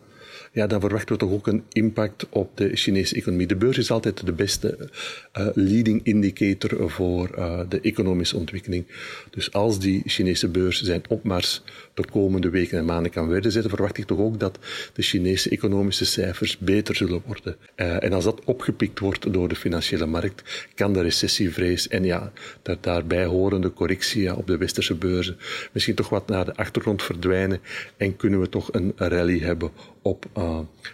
ja, 0.56 0.66
dan 0.66 0.80
verwachten 0.80 1.14
we 1.14 1.20
toch 1.20 1.30
ook 1.30 1.46
een 1.46 1.62
impact 1.72 2.26
op 2.30 2.56
de 2.56 2.76
Chinese 2.76 3.14
economie. 3.14 3.46
De 3.46 3.56
beurs 3.56 3.78
is 3.78 3.90
altijd 3.90 4.26
de 4.26 4.32
beste 4.32 4.90
uh, 5.38 5.46
leading 5.54 6.00
indicator 6.04 6.90
voor 6.90 7.30
uh, 7.38 7.60
de 7.68 7.80
economische 7.80 8.36
ontwikkeling. 8.36 8.86
Dus 9.30 9.52
als 9.52 9.78
die 9.78 10.02
Chinese 10.06 10.48
beurs 10.48 10.82
zijn 10.82 11.02
opmars 11.08 11.62
de 11.94 12.04
komende 12.10 12.50
weken 12.50 12.78
en 12.78 12.84
maanden 12.84 13.12
kan 13.12 13.28
verder 13.28 13.70
verwacht 13.70 13.98
ik 13.98 14.04
toch 14.04 14.18
ook 14.18 14.40
dat 14.40 14.58
de 14.92 15.02
Chinese 15.02 15.50
economische 15.50 16.04
cijfers 16.04 16.58
beter 16.58 16.96
zullen 16.96 17.22
worden. 17.26 17.56
Uh, 17.76 18.02
en 18.02 18.12
als 18.12 18.24
dat 18.24 18.44
opgepikt 18.44 18.98
wordt 18.98 19.32
door 19.32 19.48
de 19.48 19.56
financiële 19.56 20.06
markt, 20.06 20.66
kan 20.74 20.92
de 20.92 21.02
recessievrees 21.02 21.88
en 21.88 22.04
ja, 22.04 22.32
de 22.62 22.78
daarbij 22.80 23.24
horende 23.24 23.72
correctie 23.72 24.36
op 24.36 24.46
de 24.46 24.56
westerse 24.56 24.94
beurzen 24.94 25.36
misschien 25.72 25.94
toch 25.94 26.08
wat 26.08 26.28
naar 26.28 26.44
de 26.44 26.56
achtergrond 26.56 27.02
verdwijnen 27.02 27.60
en 27.96 28.16
kunnen 28.16 28.40
we 28.40 28.48
toch 28.48 28.72
een 28.72 28.92
rally 28.96 29.38
hebben 29.38 29.70
op 30.02 30.26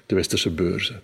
de 0.07 0.15
westerse 0.15 0.51
beurzen. 0.51 1.01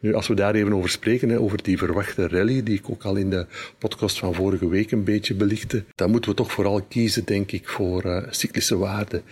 Nu, 0.00 0.14
als 0.14 0.28
we 0.28 0.34
daar 0.34 0.54
even 0.54 0.72
over 0.72 0.90
spreken, 0.90 1.28
hè, 1.28 1.38
over 1.38 1.62
die 1.62 1.78
verwachte 1.78 2.28
rally, 2.28 2.62
die 2.62 2.78
ik 2.78 2.90
ook 2.90 3.02
al 3.04 3.16
in 3.16 3.30
de 3.30 3.46
podcast 3.78 4.18
van 4.18 4.34
vorige 4.34 4.68
week 4.68 4.90
een 4.90 5.04
beetje 5.04 5.34
belichtte, 5.34 5.84
dan 5.94 6.10
moeten 6.10 6.30
we 6.30 6.36
toch 6.36 6.52
vooral 6.52 6.82
kiezen, 6.82 7.24
denk 7.24 7.52
ik, 7.52 7.68
voor 7.68 8.04
uh, 8.04 8.22
cyclische 8.30 8.76
waarden. 8.76 9.22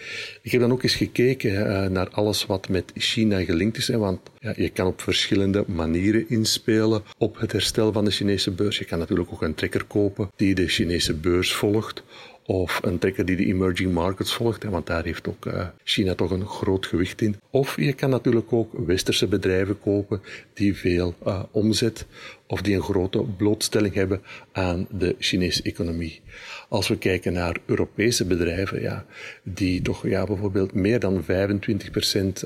Ik 0.43 0.51
heb 0.51 0.61
dan 0.61 0.73
ook 0.73 0.83
eens 0.83 0.95
gekeken 0.95 1.53
uh, 1.53 1.87
naar 1.87 2.09
alles 2.11 2.47
wat 2.47 2.69
met 2.69 2.93
China 2.95 3.45
gelinkt 3.45 3.77
is, 3.77 3.89
hè, 3.89 3.99
want 3.99 4.21
ja, 4.39 4.53
je 4.57 4.69
kan 4.69 4.87
op 4.87 5.01
verschillende 5.01 5.65
manieren 5.67 6.29
inspelen 6.29 7.03
op 7.19 7.39
het 7.39 7.53
herstel 7.53 7.93
van 7.93 8.05
de 8.05 8.11
Chinese 8.11 8.51
beurs. 8.51 8.79
Je 8.79 8.85
kan 8.85 8.99
natuurlijk 8.99 9.33
ook 9.33 9.43
een 9.43 9.55
trekker 9.55 9.85
kopen 9.85 10.31
die 10.37 10.55
de 10.55 10.69
Chinese 10.69 11.15
beurs 11.15 11.53
volgt, 11.53 12.03
of 12.51 12.81
een 12.83 12.99
trekker 12.99 13.25
die 13.25 13.37
de 13.37 13.45
emerging 13.45 13.93
markets 13.93 14.33
volgt, 14.33 14.65
want 14.65 14.87
daar 14.87 15.05
heeft 15.05 15.29
ook 15.29 15.47
uh, 15.47 15.67
China 15.85 16.15
toch 16.15 16.31
een 16.31 16.47
groot 16.47 16.87
gewicht 16.87 17.21
in. 17.21 17.37
Of 17.51 17.77
je 17.77 17.93
kan 17.93 18.11
natuurlijk 18.11 18.53
ook 18.53 18.73
westerse 18.87 19.27
bedrijven 19.27 19.81
kopen 19.81 20.21
die 20.55 20.77
veel 20.77 21.15
uh, 21.27 21.43
omzet 21.51 22.07
of 22.51 22.63
die 22.63 22.75
een 22.75 22.83
grote 22.83 23.23
blootstelling 23.37 23.95
hebben 23.95 24.23
aan 24.53 24.87
de 24.91 25.17
Chinese 25.19 25.63
economie. 25.63 26.21
Als 26.69 26.89
we 26.89 26.99
kijken 26.99 27.33
naar 27.33 27.57
Europese 27.67 28.25
bedrijven, 28.25 28.81
ja, 28.81 29.05
die 29.43 29.83
toch 29.83 30.07
ja, 30.07 30.25
bijvoorbeeld 30.25 30.73
meer 30.73 31.01
dan 31.01 31.23
25% 31.23 31.27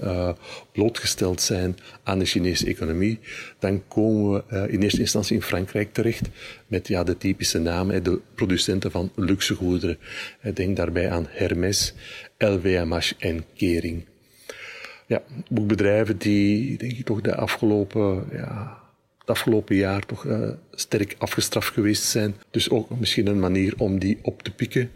uh, 0.03 0.29
blootgesteld 0.73 1.41
zijn 1.41 1.77
aan 2.03 2.19
de 2.19 2.25
Chinese 2.25 2.67
economie, 2.67 3.19
dan 3.59 3.83
komen 3.89 4.33
we 4.33 4.55
uh, 4.55 4.73
in 4.73 4.83
eerste 4.83 5.01
instantie 5.01 5.37
in 5.37 5.43
Frankrijk 5.43 5.93
terecht 5.93 6.29
met 6.67 6.89
ja, 6.89 7.05
de 7.05 7.17
typische 7.17 7.59
namen, 7.59 8.03
de 8.03 8.21
producenten 8.35 8.91
van 8.91 9.11
luxegoederen. 9.15 9.99
Denk 10.55 10.77
daarbij 10.77 11.11
aan 11.11 11.27
Hermes, 11.29 11.95
LVMH 12.39 13.13
en 13.19 13.45
Kering. 13.57 14.05
Ja, 15.07 15.23
ook 15.57 15.67
bedrijven 15.67 16.19
die, 16.19 16.79
denk 16.79 16.93
ik, 16.93 17.05
toch 17.05 17.21
de 17.21 17.35
afgelopen 17.35 18.25
ja, 18.33 18.83
het 19.25 19.37
afgelopen 19.37 19.77
jaar 19.77 20.07
toch 20.07 20.25
uh, 20.25 20.49
sterk 20.71 21.15
afgestraft 21.19 21.73
geweest 21.73 22.03
zijn. 22.03 22.35
Dus 22.51 22.71
ook 22.71 22.99
misschien 22.99 23.27
een 23.27 23.41
manier 23.41 23.75
om 23.77 23.99
die 23.99 24.19
op 24.23 24.43
te 24.43 24.51
pikken. 24.51 24.91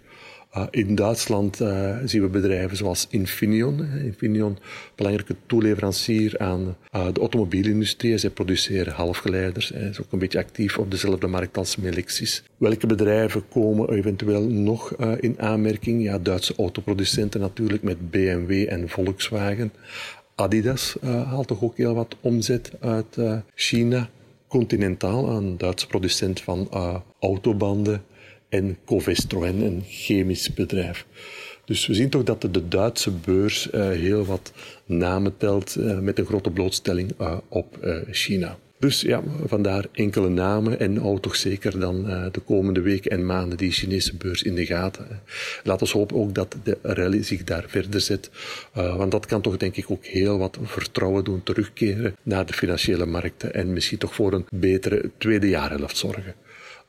Uh, 0.57 0.67
in 0.71 0.95
Duitsland 0.95 1.61
uh, 1.61 1.97
zien 2.05 2.23
we 2.23 2.29
bedrijven 2.29 2.77
zoals 2.77 3.07
Infineon. 3.11 3.87
Infineon, 4.05 4.59
belangrijke 4.95 5.35
toeleverancier 5.47 6.39
aan 6.39 6.77
de 6.91 7.21
automobielindustrie. 7.21 8.19
Zij 8.19 8.31
produceren 8.31 8.93
halfgeleiders. 8.93 9.69
Hij 9.69 9.89
is 9.89 10.01
ook 10.01 10.13
een 10.13 10.19
beetje 10.19 10.39
actief 10.39 10.79
op 10.79 10.91
dezelfde 10.91 11.27
markt 11.27 11.57
als 11.57 11.77
Melexis. 11.77 12.43
Welke 12.57 12.87
bedrijven 12.87 13.49
komen 13.49 13.91
eventueel 13.91 14.49
nog 14.49 14.95
in 15.21 15.41
aanmerking? 15.41 16.03
Ja, 16.03 16.19
Duitse 16.19 16.55
autoproducenten 16.57 17.41
natuurlijk 17.41 17.83
met 17.83 18.11
BMW 18.11 18.67
en 18.69 18.89
Volkswagen. 18.89 19.73
Adidas 20.35 20.97
haalt 21.01 21.47
toch 21.47 21.63
ook 21.63 21.77
heel 21.77 21.95
wat 21.95 22.17
omzet 22.21 22.71
uit 22.81 23.17
China. 23.55 24.11
Continental, 24.49 25.29
een 25.29 25.59
Duitse 25.59 25.87
producent 25.87 26.41
van 26.41 26.69
uh, 26.75 26.97
autobanden, 27.21 28.03
en 28.49 28.79
Covestro, 28.85 29.43
een 29.43 29.83
chemisch 29.87 30.55
bedrijf. 30.55 31.07
Dus 31.65 31.87
we 31.87 31.95
zien 31.95 32.11
toch 32.11 32.23
dat 32.23 32.41
de 32.41 32.69
Duitse 32.69 33.11
beurs 33.11 33.69
uh, 33.73 33.89
heel 33.89 34.25
wat 34.25 34.53
namen 34.85 35.37
telt 35.37 35.77
uh, 35.77 35.99
met 35.99 36.19
een 36.19 36.27
grote 36.27 36.51
blootstelling 36.51 37.13
op 37.49 37.79
China. 38.11 38.59
Dus 38.79 39.01
ja, 39.01 39.23
vandaar 39.47 39.85
enkele 39.93 40.29
namen 40.29 40.81
en 40.81 40.97
hou 40.97 41.21
toch 41.21 41.37
zeker 41.37 41.81
dan 41.81 42.11
uh, 42.11 42.27
de 42.33 42.41
komende 42.41 42.81
weken 42.81 43.11
en 43.11 43.27
maanden 43.27 43.59
die 43.59 43.71
Chinese 43.71 44.17
beurs 44.17 44.43
in 44.43 44.55
de 44.55 44.67
gaten. 44.67 45.07
Laat 45.63 45.81
ons 45.81 45.93
hopen 45.93 46.17
ook 46.17 46.35
dat 46.35 46.57
de 46.63 46.79
rally 46.83 47.23
zich 47.23 47.45
daar 47.45 47.65
verder 47.67 48.01
zet, 48.01 48.31
uh, 48.77 48.97
want 48.97 49.11
dat 49.11 49.27
kan 49.27 49.41
toch 49.41 49.57
denk 49.57 49.77
ik 49.77 49.91
ook 49.91 50.05
heel 50.05 50.39
wat 50.39 50.59
vertrouwen 50.63 51.25
doen 51.25 51.43
terugkeren 51.43 52.17
naar 52.23 52.47
de 52.47 52.53
financiële 52.53 53.07
markten 53.07 53.55
en 53.55 53.73
misschien 53.73 53.99
toch 53.99 54.15
voor 54.15 54.33
een 54.33 54.47
betere 54.51 55.11
tweede 55.19 55.49
jaarhelft 55.49 55.97
zorgen. 55.97 56.35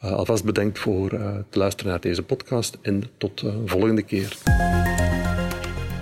Uh, 0.03 0.11
alvast 0.11 0.43
bedankt 0.43 0.79
voor 0.79 1.11
het 1.11 1.55
luisteren 1.55 1.91
naar 1.91 2.01
deze 2.01 2.23
podcast 2.23 2.77
en 2.81 3.03
tot 3.17 3.39
de 3.39 3.61
volgende 3.65 4.01
keer. 4.01 4.37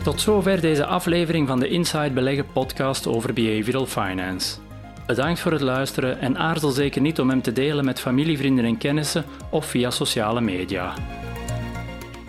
Tot 0.04 0.22
zover 0.22 0.62
deze 0.62 0.86
aflevering 0.86 1.48
van 1.48 1.60
de 1.60 1.68
Inside 1.68 2.12
Beleggen 2.12 2.46
podcast 2.54 3.08
over 3.08 3.34
behavioral 3.34 3.86
finance. 3.86 4.67
Bedankt 5.08 5.40
voor 5.40 5.52
het 5.52 5.62
luisteren 5.62 6.20
en 6.20 6.38
aarzel 6.38 6.72
zeker 6.72 7.02
niet 7.02 7.20
om 7.20 7.30
hem 7.30 7.42
te 7.42 7.52
delen 7.52 7.86
met 7.86 8.00
familie, 8.00 8.38
vrienden 8.38 8.66
en 8.66 8.78
kennissen 8.78 9.26
of 9.50 9.66
via 9.66 9.90
sociale 9.90 10.42
media. 10.42 10.94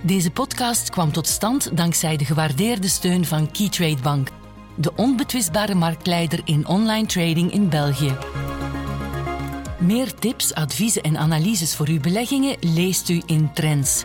Deze 0.03 0.31
podcast 0.31 0.91
kwam 0.91 1.13
tot 1.13 1.27
stand 1.27 1.77
dankzij 1.77 2.17
de 2.17 2.25
gewaardeerde 2.25 2.89
steun 2.89 3.25
van 3.25 3.51
Keytrade 3.51 4.03
Bank, 4.03 4.29
de 4.75 4.93
onbetwistbare 4.97 5.75
marktleider 5.75 6.41
in 6.45 6.67
online 6.67 7.07
trading 7.07 7.53
in 7.53 7.69
België. 7.69 8.17
Meer 9.79 10.15
tips, 10.15 10.55
adviezen 10.55 11.03
en 11.03 11.17
analyses 11.17 11.77
voor 11.77 11.89
uw 11.89 12.01
beleggingen 12.01 12.57
leest 12.61 13.09
u 13.09 13.23
in 13.27 13.53
Trends 13.53 14.05